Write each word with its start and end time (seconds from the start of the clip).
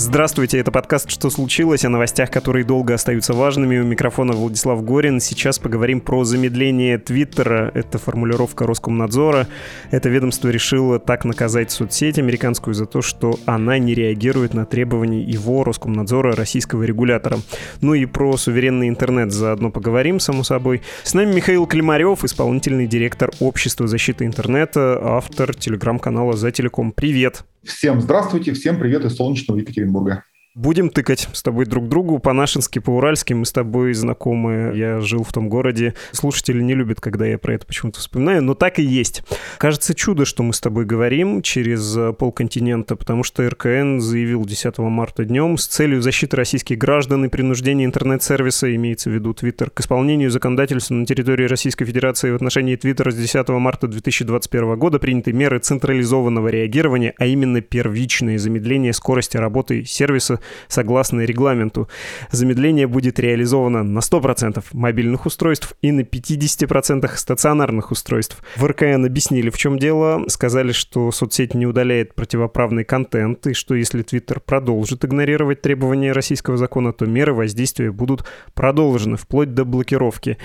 Здравствуйте, 0.00 0.58
это 0.58 0.70
подкаст 0.70 1.10
«Что 1.10 1.28
случилось?» 1.28 1.84
о 1.84 1.88
новостях, 1.88 2.30
которые 2.30 2.64
долго 2.64 2.94
остаются 2.94 3.32
важными. 3.32 3.80
У 3.80 3.84
микрофона 3.84 4.32
Владислав 4.32 4.84
Горин. 4.84 5.18
Сейчас 5.18 5.58
поговорим 5.58 6.00
про 6.00 6.22
замедление 6.22 6.98
Твиттера. 6.98 7.72
Это 7.74 7.98
формулировка 7.98 8.64
Роскомнадзора. 8.64 9.48
Это 9.90 10.08
ведомство 10.08 10.50
решило 10.50 11.00
так 11.00 11.24
наказать 11.24 11.72
соцсеть 11.72 12.16
американскую 12.16 12.74
за 12.74 12.86
то, 12.86 13.02
что 13.02 13.40
она 13.44 13.78
не 13.78 13.92
реагирует 13.92 14.54
на 14.54 14.66
требования 14.66 15.20
его, 15.20 15.64
Роскомнадзора, 15.64 16.36
российского 16.36 16.84
регулятора. 16.84 17.38
Ну 17.80 17.94
и 17.94 18.06
про 18.06 18.36
суверенный 18.36 18.88
интернет 18.88 19.32
заодно 19.32 19.72
поговорим, 19.72 20.20
само 20.20 20.44
собой. 20.44 20.80
С 21.02 21.12
нами 21.12 21.34
Михаил 21.34 21.66
Климарев, 21.66 22.22
исполнительный 22.22 22.86
директор 22.86 23.32
Общества 23.40 23.88
защиты 23.88 24.26
интернета, 24.26 25.00
автор 25.02 25.56
телеграм-канала 25.56 26.36
«За 26.36 26.52
телеком». 26.52 26.92
Привет! 26.92 27.42
Всем 27.64 28.00
здравствуйте, 28.00 28.52
всем 28.52 28.78
привет 28.78 29.04
из 29.04 29.16
солнечного 29.16 29.58
Екатеринбурга. 29.58 30.24
Будем 30.58 30.90
тыкать 30.90 31.28
с 31.32 31.40
тобой 31.44 31.66
друг 31.66 31.88
другу 31.88 32.18
по-нашенски, 32.18 32.80
по-уральски. 32.80 33.32
Мы 33.32 33.46
с 33.46 33.52
тобой 33.52 33.94
знакомы. 33.94 34.72
Я 34.74 34.98
жил 34.98 35.22
в 35.22 35.32
том 35.32 35.48
городе. 35.48 35.94
Слушатели 36.10 36.60
не 36.60 36.74
любят, 36.74 37.00
когда 37.00 37.26
я 37.26 37.38
про 37.38 37.54
это 37.54 37.64
почему-то 37.64 38.00
вспоминаю, 38.00 38.42
но 38.42 38.54
так 38.54 38.80
и 38.80 38.82
есть. 38.82 39.22
Кажется, 39.58 39.94
чудо, 39.94 40.24
что 40.24 40.42
мы 40.42 40.52
с 40.52 40.58
тобой 40.58 40.84
говорим 40.84 41.42
через 41.42 41.96
э, 41.96 42.12
полконтинента, 42.12 42.96
потому 42.96 43.22
что 43.22 43.48
РКН 43.48 44.00
заявил 44.00 44.44
10 44.44 44.78
марта 44.78 45.24
днем 45.24 45.58
с 45.58 45.68
целью 45.68 46.02
защиты 46.02 46.36
российских 46.36 46.76
граждан 46.76 47.24
и 47.24 47.28
принуждения 47.28 47.84
интернет-сервиса, 47.84 48.74
имеется 48.74 49.10
в 49.10 49.12
виду 49.12 49.34
Твиттер, 49.34 49.70
к 49.70 49.78
исполнению 49.78 50.32
законодательства 50.32 50.94
на 50.94 51.06
территории 51.06 51.46
Российской 51.46 51.84
Федерации 51.84 52.32
в 52.32 52.34
отношении 52.34 52.74
Твиттера 52.74 53.12
с 53.12 53.14
10 53.14 53.48
марта 53.50 53.86
2021 53.86 54.76
года 54.76 54.98
приняты 54.98 55.32
меры 55.32 55.60
централизованного 55.60 56.48
реагирования, 56.48 57.14
а 57.16 57.26
именно 57.26 57.60
первичное 57.60 58.38
замедление 58.38 58.92
скорости 58.92 59.36
работы 59.36 59.84
сервиса 59.84 60.40
согласно 60.68 61.22
регламенту. 61.22 61.88
Замедление 62.30 62.86
будет 62.86 63.18
реализовано 63.18 63.82
на 63.82 64.00
100% 64.00 64.64
мобильных 64.72 65.26
устройств 65.26 65.74
и 65.82 65.92
на 65.92 66.00
50% 66.00 67.08
стационарных 67.16 67.90
устройств. 67.90 68.42
В 68.56 68.64
РКН 68.64 69.04
объяснили, 69.04 69.50
в 69.50 69.58
чем 69.58 69.78
дело. 69.78 70.24
Сказали, 70.28 70.72
что 70.72 71.10
соцсеть 71.12 71.54
не 71.54 71.66
удаляет 71.66 72.14
противоправный 72.14 72.84
контент, 72.84 73.46
и 73.46 73.54
что 73.54 73.74
если 73.74 74.02
Твиттер 74.02 74.40
продолжит 74.40 75.04
игнорировать 75.04 75.62
требования 75.62 76.12
российского 76.12 76.56
закона, 76.56 76.92
то 76.92 77.06
меры 77.06 77.32
воздействия 77.32 77.90
будут 77.90 78.24
продолжены 78.54 79.16
вплоть 79.16 79.54
до 79.54 79.64
блокировки. 79.64 80.38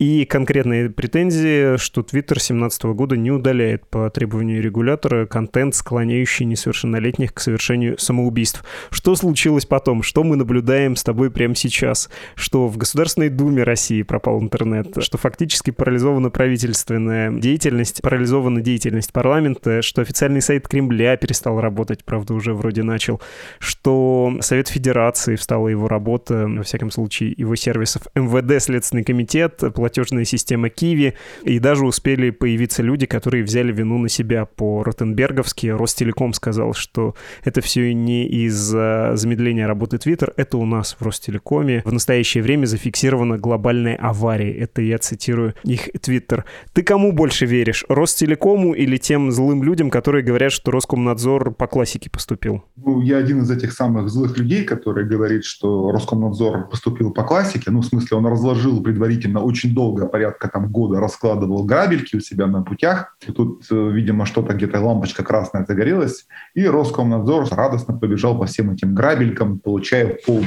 И 0.00 0.24
конкретные 0.24 0.88
претензии, 0.88 1.76
что 1.76 2.00
Twitter 2.00 2.32
2017 2.32 2.84
года 2.84 3.18
не 3.18 3.30
удаляет 3.30 3.86
по 3.86 4.08
требованию 4.08 4.62
регулятора 4.62 5.26
контент, 5.26 5.74
склоняющий 5.74 6.46
несовершеннолетних 6.46 7.34
к 7.34 7.40
совершению 7.40 7.98
самоубийств. 7.98 8.64
Что 8.90 9.14
случилось 9.14 9.66
потом? 9.66 10.02
Что 10.02 10.24
мы 10.24 10.36
наблюдаем 10.36 10.96
с 10.96 11.04
тобой 11.04 11.30
прямо 11.30 11.54
сейчас? 11.54 12.08
Что 12.34 12.66
в 12.66 12.78
Государственной 12.78 13.28
Думе 13.28 13.62
России 13.62 14.00
пропал 14.00 14.40
интернет? 14.40 15.02
Что 15.02 15.18
фактически 15.18 15.70
парализована 15.70 16.30
правительственная 16.30 17.30
деятельность, 17.30 18.00
парализована 18.00 18.62
деятельность 18.62 19.12
парламента? 19.12 19.82
Что 19.82 20.00
официальный 20.00 20.40
сайт 20.40 20.66
Кремля 20.66 21.18
перестал 21.18 21.60
работать, 21.60 22.06
правда, 22.06 22.32
уже 22.32 22.54
вроде 22.54 22.82
начал? 22.82 23.20
Что 23.58 24.32
Совет 24.40 24.68
Федерации 24.68 25.36
встала 25.36 25.68
его 25.68 25.88
работа, 25.88 26.46
во 26.48 26.62
всяком 26.62 26.90
случае, 26.90 27.34
его 27.36 27.54
сервисов 27.54 28.04
МВД, 28.14 28.62
Следственный 28.62 29.04
комитет, 29.04 29.62
платежная 29.90 30.24
система 30.24 30.68
Киви, 30.68 31.14
и 31.42 31.58
даже 31.58 31.84
успели 31.84 32.30
появиться 32.30 32.80
люди, 32.80 33.06
которые 33.06 33.42
взяли 33.42 33.72
вину 33.72 33.98
на 33.98 34.08
себя 34.08 34.44
по 34.44 34.84
Ротенберговски. 34.84 35.66
Ростелеком 35.66 36.32
сказал, 36.32 36.74
что 36.74 37.16
это 37.42 37.60
все 37.60 37.92
не 37.92 38.28
из-за 38.28 39.12
замедления 39.14 39.66
работы 39.66 39.96
Twitter, 39.96 40.32
это 40.36 40.58
у 40.58 40.64
нас 40.64 40.96
в 41.00 41.04
Ростелекоме. 41.04 41.82
В 41.84 41.92
настоящее 41.92 42.44
время 42.44 42.66
зафиксирована 42.66 43.36
глобальная 43.36 43.96
авария. 43.96 44.52
Это 44.52 44.80
я 44.80 44.98
цитирую 44.98 45.54
их 45.64 45.88
Twitter. 45.88 46.44
Ты 46.72 46.84
кому 46.84 47.12
больше 47.12 47.46
веришь, 47.46 47.84
Ростелекому 47.88 48.74
или 48.74 48.96
тем 48.96 49.32
злым 49.32 49.64
людям, 49.64 49.90
которые 49.90 50.22
говорят, 50.22 50.52
что 50.52 50.70
Роскомнадзор 50.70 51.54
по 51.54 51.66
классике 51.66 52.10
поступил? 52.10 52.62
Ну, 52.76 53.00
я 53.00 53.16
один 53.16 53.42
из 53.42 53.50
этих 53.50 53.72
самых 53.72 54.08
злых 54.08 54.38
людей, 54.38 54.64
который 54.64 55.04
говорит, 55.04 55.44
что 55.44 55.90
Роскомнадзор 55.90 56.68
поступил 56.68 57.10
по 57.10 57.24
классике. 57.24 57.72
Ну, 57.72 57.80
в 57.80 57.86
смысле, 57.86 58.18
он 58.18 58.26
разложил 58.26 58.80
предварительно 58.82 59.40
очень 59.42 59.74
долго, 59.74 59.79
порядка 60.06 60.48
там 60.48 60.70
года, 60.70 61.00
раскладывал 61.00 61.64
грабельки 61.64 62.16
у 62.16 62.20
себя 62.20 62.46
на 62.46 62.62
путях. 62.62 63.16
И 63.26 63.32
тут, 63.32 63.64
э, 63.70 63.90
видимо, 63.90 64.26
что-то 64.26 64.54
где-то 64.54 64.80
лампочка 64.80 65.24
красная 65.24 65.64
загорелась, 65.66 66.26
и 66.54 66.66
Роскомнадзор 66.66 67.48
радостно 67.50 67.98
побежал 67.98 68.38
по 68.38 68.46
всем 68.46 68.70
этим 68.70 68.94
грабелькам, 68.94 69.58
получая 69.58 70.18
полу. 70.26 70.44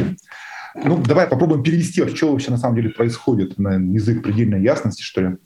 Ну, 0.75 0.97
давай 0.97 1.27
попробуем 1.27 1.63
перевести, 1.63 2.05
что 2.07 2.31
вообще 2.31 2.51
на 2.51 2.57
самом 2.57 2.75
деле 2.75 2.89
происходит 2.89 3.57
на 3.59 3.75
язык 3.75 4.23
предельной 4.23 4.61
ясности, 4.61 5.03
что 5.03 5.21
ли. 5.21 5.37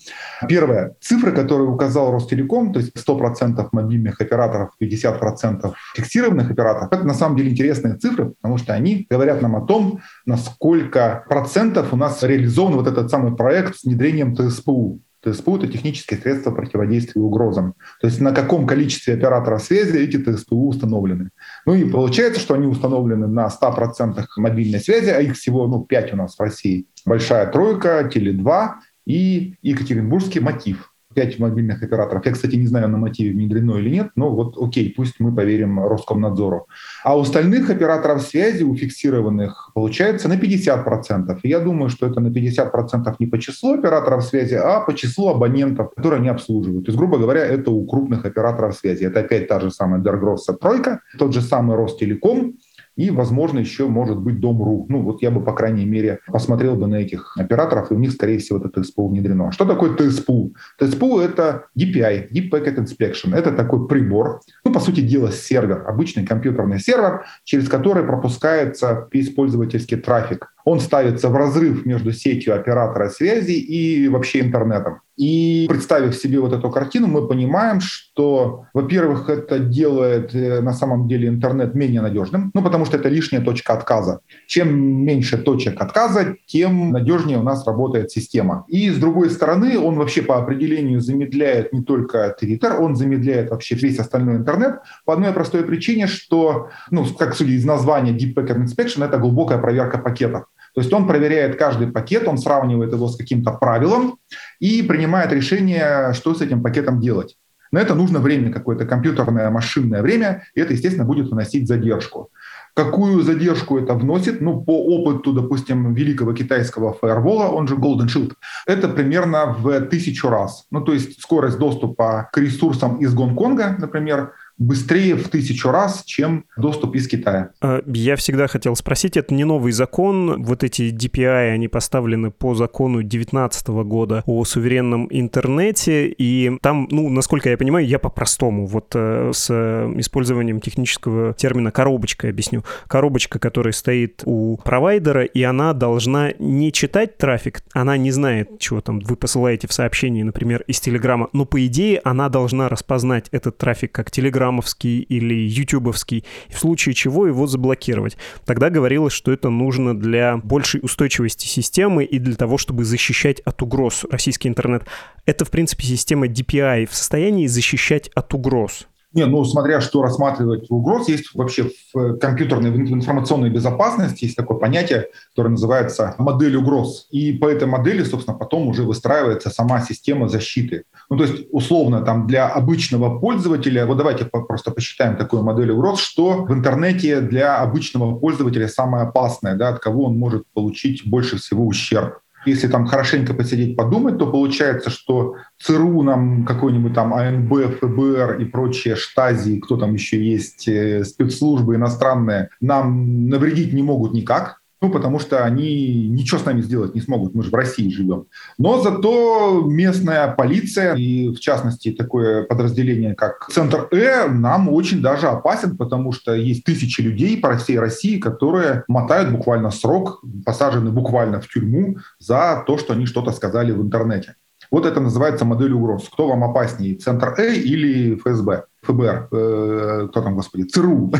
Первое. 0.47 0.95
Цифры, 1.01 1.31
которые 1.31 1.69
указал 1.69 2.11
Ростелеком, 2.11 2.71
то 2.71 2.79
есть 2.79 2.93
100% 2.95 3.67
мобильных 3.71 4.21
операторов, 4.21 4.71
50% 4.81 5.73
фиксированных 5.95 6.51
операторов, 6.51 6.91
это 6.91 7.03
на 7.03 7.13
самом 7.13 7.35
деле 7.35 7.51
интересные 7.51 7.95
цифры, 7.95 8.33
потому 8.41 8.57
что 8.57 8.73
они 8.73 9.05
говорят 9.09 9.41
нам 9.41 9.55
о 9.55 9.65
том, 9.65 10.01
насколько 10.25 11.25
процентов 11.27 11.93
у 11.93 11.97
нас 11.97 12.23
реализован 12.23 12.73
вот 12.73 12.87
этот 12.87 13.09
самый 13.09 13.35
проект 13.35 13.75
с 13.75 13.83
внедрением 13.83 14.35
ТСПУ. 14.35 15.01
ТСПУ— 15.31 15.57
это 15.57 15.67
технические 15.67 16.19
средства 16.19 16.51
противодействия 16.51 17.21
угрозам. 17.21 17.75
То 18.01 18.07
есть 18.07 18.21
на 18.21 18.33
каком 18.33 18.67
количестве 18.67 19.13
операторов 19.13 19.63
связи 19.63 19.97
эти 19.97 20.17
ТСПУ 20.17 20.67
установлены. 20.67 21.29
Ну 21.65 21.73
и 21.73 21.89
получается, 21.89 22.39
что 22.39 22.53
они 22.53 22.67
установлены 22.67 23.27
на 23.27 23.47
100% 23.47 24.23
мобильной 24.37 24.79
связи, 24.79 25.09
а 25.09 25.21
их 25.21 25.35
всего 25.35 25.67
ну, 25.67 25.83
5 25.83 26.13
у 26.13 26.17
нас 26.17 26.35
в 26.35 26.39
России. 26.39 26.87
Большая 27.05 27.51
тройка, 27.51 28.09
Теле2 28.13 28.69
и 29.05 29.55
Екатеринбургский 29.61 30.41
мотив 30.41 30.91
пять 31.17 31.39
мобильных 31.39 31.81
операторов. 31.81 32.23
Я, 32.27 32.31
кстати, 32.31 32.57
не 32.57 32.67
знаю, 32.67 32.89
на 32.89 32.99
мотиве 32.99 33.31
внедрено 33.31 33.79
или 33.79 33.89
нет, 33.89 34.11
но 34.15 34.29
вот 34.29 34.55
окей, 34.61 34.93
пусть 34.95 35.15
мы 35.19 35.35
поверим 35.35 35.79
Роскомнадзору. 35.79 36.67
А 37.03 37.17
у 37.17 37.21
остальных 37.21 37.71
операторов 37.71 38.21
связи, 38.21 38.63
у 38.63 38.75
фиксированных, 38.75 39.71
получается 39.73 40.29
на 40.29 40.33
50%. 40.33 41.39
И 41.41 41.49
я 41.49 41.59
думаю, 41.59 41.89
что 41.89 42.05
это 42.05 42.19
на 42.19 42.27
50% 42.27 43.15
не 43.17 43.25
по 43.25 43.39
числу 43.39 43.73
операторов 43.73 44.25
связи, 44.25 44.53
а 44.53 44.81
по 44.81 44.93
числу 44.93 45.29
абонентов, 45.29 45.89
которые 45.95 46.19
они 46.19 46.29
обслуживают. 46.29 46.85
То 46.85 46.91
есть, 46.91 46.99
грубо 46.99 47.17
говоря, 47.17 47.43
это 47.43 47.71
у 47.71 47.83
крупных 47.87 48.23
операторов 48.25 48.75
связи. 48.75 49.05
Это 49.05 49.21
опять 49.21 49.47
та 49.47 49.59
же 49.59 49.71
самая 49.71 49.99
Дергросса 49.99 50.53
тройка, 50.53 51.01
тот 51.17 51.33
же 51.33 51.41
самый 51.41 51.77
Ростелеком, 51.77 52.59
и, 52.97 53.11
возможно, 53.11 53.59
еще 53.59 53.87
может 53.87 54.17
быть 54.17 54.39
Дом.ру. 54.39 54.87
Ну, 54.89 55.01
вот 55.03 55.21
я 55.21 55.31
бы, 55.31 55.41
по 55.41 55.53
крайней 55.53 55.85
мере, 55.85 56.19
посмотрел 56.27 56.75
бы 56.75 56.87
на 56.87 56.95
этих 56.95 57.37
операторов, 57.37 57.91
и 57.91 57.93
у 57.93 57.99
них, 57.99 58.11
скорее 58.11 58.39
всего, 58.39 58.59
это 58.59 58.81
ТСПУ 58.81 59.07
внедрено. 59.07 59.51
Что 59.51 59.65
такое 59.65 59.95
ТСПУ? 59.95 60.53
ТСПУ— 60.79 61.19
это 61.21 61.67
DPI, 61.79 62.31
Deep 62.31 62.49
Packet 62.51 62.77
Inspection. 62.77 63.35
Это 63.35 63.51
такой 63.51 63.87
прибор, 63.87 64.41
ну, 64.65 64.73
по 64.73 64.79
сути 64.79 65.01
дела, 65.01 65.31
сервер, 65.31 65.85
обычный 65.87 66.25
компьютерный 66.25 66.79
сервер, 66.79 67.25
через 67.43 67.69
который 67.69 68.03
пропускается 68.03 69.07
пользовательский 69.35 69.97
трафик 69.97 70.49
он 70.67 70.81
ставится 70.81 71.29
в 71.29 71.35
разрыв 71.37 71.85
между 71.85 72.11
сетью 72.11 72.53
оператора 72.53 73.07
связи 73.09 73.53
и 73.53 74.09
вообще 74.09 74.41
интернетом. 74.41 74.99
И 75.17 75.65
представив 75.67 76.15
себе 76.15 76.39
вот 76.39 76.53
эту 76.53 76.69
картину, 76.69 77.07
мы 77.07 77.27
понимаем, 77.27 77.81
что, 77.81 78.65
во-первых, 78.73 79.29
это 79.29 79.57
делает 79.57 80.33
э, 80.35 80.61
на 80.61 80.73
самом 80.73 81.07
деле 81.07 81.27
интернет 81.27 81.73
менее 81.73 82.01
надежным, 82.01 82.51
ну, 82.53 82.61
потому 82.61 82.85
что 82.85 82.97
это 82.97 83.09
лишняя 83.09 83.41
точка 83.41 83.73
отказа. 83.73 84.19
Чем 84.45 84.77
меньше 84.77 85.39
точек 85.39 85.81
отказа, 85.81 86.35
тем 86.45 86.91
надежнее 86.91 87.39
у 87.39 87.43
нас 87.43 87.65
работает 87.65 88.11
система. 88.11 88.65
И, 88.67 88.91
с 88.91 88.97
другой 88.97 89.31
стороны, 89.31 89.79
он 89.79 89.95
вообще 89.95 90.21
по 90.21 90.37
определению 90.37 91.01
замедляет 91.01 91.73
не 91.73 91.81
только 91.81 92.35
Twitter, 92.39 92.77
он 92.77 92.95
замедляет 92.95 93.49
вообще 93.49 93.75
весь 93.75 93.97
остальной 93.97 94.35
интернет 94.35 94.81
по 95.05 95.13
одной 95.13 95.33
простой 95.33 95.63
причине, 95.63 96.05
что, 96.05 96.69
ну, 96.91 97.05
как 97.17 97.35
судя 97.35 97.53
из 97.53 97.65
названия 97.65 98.11
Deep 98.11 98.35
Packet 98.35 98.65
Inspection, 98.65 99.03
это 99.03 99.17
глубокая 99.17 99.57
проверка 99.57 99.97
пакетов. 99.97 100.45
То 100.77 100.81
есть 100.81 100.93
он 100.93 101.07
проверяет 101.07 101.55
каждый 101.55 101.87
пакет, 101.87 102.27
он 102.27 102.37
сравнивает 102.37 102.93
его 102.93 103.07
с 103.07 103.17
каким-то 103.17 103.51
правилом 103.51 104.19
и 104.59 104.83
принимает 104.83 105.33
решение, 105.33 106.13
что 106.13 106.35
с 106.35 106.41
этим 106.41 106.61
пакетом 106.61 107.01
делать. 107.01 107.35
На 107.71 107.79
это 107.79 107.95
нужно 107.95 108.19
время, 108.19 108.53
какое-то 108.53 108.85
компьютерное, 108.85 109.49
машинное 109.49 110.03
время, 110.03 110.43
и 110.53 110.61
это, 110.61 110.73
естественно, 110.73 111.03
будет 111.03 111.31
вносить 111.31 111.67
задержку. 111.67 112.29
Какую 112.75 113.23
задержку 113.23 113.79
это 113.79 113.95
вносит? 113.95 114.39
Ну, 114.39 114.61
по 114.61 114.85
опыту, 114.85 115.33
допустим, 115.33 115.95
великого 115.95 116.33
китайского 116.33 116.93
фаервола, 116.93 117.47
он 117.47 117.67
же 117.67 117.73
Golden 117.73 118.05
Shield, 118.05 118.33
это 118.67 118.87
примерно 118.87 119.55
в 119.57 119.81
тысячу 119.87 120.29
раз. 120.29 120.67
Ну, 120.69 120.81
то 120.81 120.93
есть 120.93 121.19
скорость 121.19 121.57
доступа 121.57 122.29
к 122.31 122.37
ресурсам 122.37 122.97
из 122.97 123.15
Гонконга, 123.15 123.77
например, 123.79 124.33
быстрее 124.57 125.15
в 125.15 125.29
тысячу 125.29 125.69
раз, 125.69 126.03
чем 126.03 126.45
доступ 126.57 126.95
из 126.95 127.07
Китая. 127.07 127.51
А, 127.61 127.81
я 127.85 128.15
всегда 128.15 128.47
хотел 128.47 128.75
спросить, 128.75 129.17
это 129.17 129.33
не 129.33 129.43
новый 129.43 129.71
закон, 129.71 130.43
вот 130.43 130.63
эти 130.63 130.91
DPI, 130.93 131.51
они 131.51 131.67
поставлены 131.67 132.31
по 132.31 132.55
закону 132.55 132.99
2019 132.99 133.67
года 133.67 134.23
о 134.25 134.43
суверенном 134.45 135.07
интернете, 135.11 136.07
и 136.07 136.57
там, 136.61 136.87
ну, 136.89 137.09
насколько 137.09 137.49
я 137.49 137.57
понимаю, 137.57 137.85
я 137.87 137.99
по-простому, 137.99 138.65
вот 138.65 138.91
э, 138.95 139.31
с 139.33 139.49
использованием 139.97 140.59
технического 140.59 141.33
термина 141.33 141.71
коробочка 141.71 142.29
объясню. 142.29 142.63
Коробочка, 142.87 143.39
которая 143.39 143.73
стоит 143.73 144.23
у 144.25 144.57
провайдера, 144.57 145.23
и 145.23 145.43
она 145.43 145.73
должна 145.73 146.31
не 146.39 146.71
читать 146.71 147.17
трафик, 147.17 147.61
она 147.73 147.97
не 147.97 148.11
знает, 148.11 148.59
чего 148.59 148.81
там 148.81 148.99
вы 148.99 149.15
посылаете 149.15 149.67
в 149.67 149.73
сообщении, 149.73 150.23
например, 150.23 150.63
из 150.67 150.79
Телеграма, 150.79 151.29
но 151.33 151.45
по 151.45 151.63
идее 151.65 152.01
она 152.03 152.29
должна 152.29 152.69
распознать 152.69 153.27
этот 153.31 153.57
трафик 153.57 153.91
как 153.91 154.09
телеграммовский 154.47 154.99
или 154.99 155.33
ютубовский, 155.33 156.23
в 156.49 156.57
случае 156.57 156.95
чего 156.95 157.27
его 157.27 157.47
заблокировать. 157.47 158.17
Тогда 158.45 158.69
говорилось, 158.69 159.13
что 159.13 159.31
это 159.31 159.49
нужно 159.49 159.97
для 159.97 160.37
большей 160.37 160.79
устойчивости 160.83 161.47
системы 161.47 162.03
и 162.05 162.19
для 162.19 162.35
того, 162.35 162.57
чтобы 162.57 162.85
защищать 162.85 163.39
от 163.41 163.61
угроз 163.61 164.05
российский 164.09 164.47
интернет. 164.47 164.83
Это, 165.25 165.45
в 165.45 165.51
принципе, 165.51 165.85
система 165.85 166.27
DPI 166.27 166.87
в 166.87 166.95
состоянии 166.95 167.47
защищать 167.47 168.09
от 168.15 168.33
угроз. 168.33 168.87
Не, 169.13 169.25
ну, 169.25 169.45
смотря 169.45 169.79
что 169.79 170.01
рассматривать 170.01 170.69
угроз, 170.69 171.07
есть 171.07 171.33
вообще 171.33 171.71
в 171.93 172.17
компьютерной, 172.17 172.71
в 172.71 172.77
информационной 172.77 173.49
безопасности 173.49 174.25
есть 174.25 174.35
такое 174.35 174.57
понятие, 174.57 175.07
которое 175.29 175.49
называется 175.49 176.13
модель 176.17 176.57
угроз. 176.57 177.07
И 177.09 177.31
по 177.31 177.47
этой 177.47 177.67
модели, 177.67 178.03
собственно, 178.03 178.37
потом 178.37 178.67
уже 178.67 178.83
выстраивается 178.83 179.49
сама 179.49 179.81
система 179.81 180.27
защиты. 180.27 180.83
Ну, 181.09 181.17
то 181.17 181.23
есть, 181.23 181.47
условно, 181.51 182.01
там 182.01 182.27
для 182.27 182.47
обычного 182.49 183.17
пользователя, 183.17 183.85
вот 183.85 183.97
давайте 183.97 184.25
просто 184.25 184.71
посчитаем 184.71 185.15
такую 185.15 185.41
модель 185.41 185.71
угроз, 185.71 185.99
что 185.99 186.43
в 186.43 186.51
интернете 186.51 187.21
для 187.21 187.59
обычного 187.59 188.19
пользователя 188.19 188.67
самое 188.67 189.05
опасное, 189.05 189.55
да, 189.55 189.69
от 189.69 189.79
кого 189.79 190.05
он 190.05 190.17
может 190.17 190.43
получить 190.53 191.07
больше 191.07 191.37
всего 191.37 191.65
ущерб 191.65 192.19
если 192.47 192.67
там 192.67 192.85
хорошенько 192.85 193.33
посидеть, 193.33 193.75
подумать, 193.75 194.17
то 194.17 194.31
получается, 194.31 194.89
что 194.89 195.35
ЦРУ 195.59 196.03
нам 196.03 196.45
какой-нибудь 196.45 196.93
там 196.93 197.13
АНБ, 197.13 197.79
ФБР 197.79 198.37
и 198.39 198.45
прочие 198.45 198.95
штази, 198.95 199.59
кто 199.59 199.77
там 199.77 199.93
еще 199.93 200.23
есть, 200.23 200.67
э, 200.67 201.03
спецслужбы 201.03 201.75
иностранные, 201.75 202.49
нам 202.61 203.27
навредить 203.29 203.73
не 203.73 203.83
могут 203.83 204.13
никак. 204.13 204.61
Ну, 204.81 204.89
потому 204.89 205.19
что 205.19 205.43
они 205.43 206.07
ничего 206.07 206.39
с 206.39 206.45
нами 206.45 206.61
сделать 206.61 206.93
не 206.93 207.01
смогут, 207.01 207.33
мы 207.33 207.43
же 207.43 207.49
в 207.49 207.55
России 207.55 207.89
живем. 207.89 208.25
Но 208.57 208.81
зато 208.81 209.63
местная 209.65 210.27
полиция, 210.27 210.93
и 210.95 211.29
в 211.29 211.39
частности 211.39 211.91
такое 211.91 212.43
подразделение, 212.43 213.15
как 213.15 213.47
Центр 213.51 213.87
Э, 213.91 214.27
нам 214.27 214.69
очень 214.69 215.01
даже 215.01 215.27
опасен, 215.27 215.77
потому 215.77 216.11
что 216.11 216.33
есть 216.33 216.63
тысячи 216.63 217.01
людей 217.01 217.37
по 217.37 217.57
всей 217.57 217.79
России, 217.79 218.19
которые 218.19 218.83
мотают 218.87 219.31
буквально 219.31 219.71
срок, 219.71 220.21
посажены 220.45 220.91
буквально 220.91 221.41
в 221.41 221.47
тюрьму 221.47 221.97
за 222.19 222.63
то, 222.65 222.77
что 222.77 222.93
они 222.93 223.05
что-то 223.05 223.31
сказали 223.31 223.71
в 223.71 223.81
интернете. 223.81 224.35
Вот 224.71 224.85
это 224.85 224.99
называется 224.99 225.45
модель 225.45 225.73
угроз. 225.73 226.09
Кто 226.11 226.27
вам 226.27 226.43
опаснее, 226.43 226.95
Центр 226.95 227.33
Э 227.37 227.53
или 227.55 228.15
ФСБ? 228.15 228.65
ФБР, 228.87 229.27
э, 229.31 230.07
кто 230.09 230.21
там, 230.21 230.35
господи, 230.35 230.63
ЦРУ. 230.63 231.11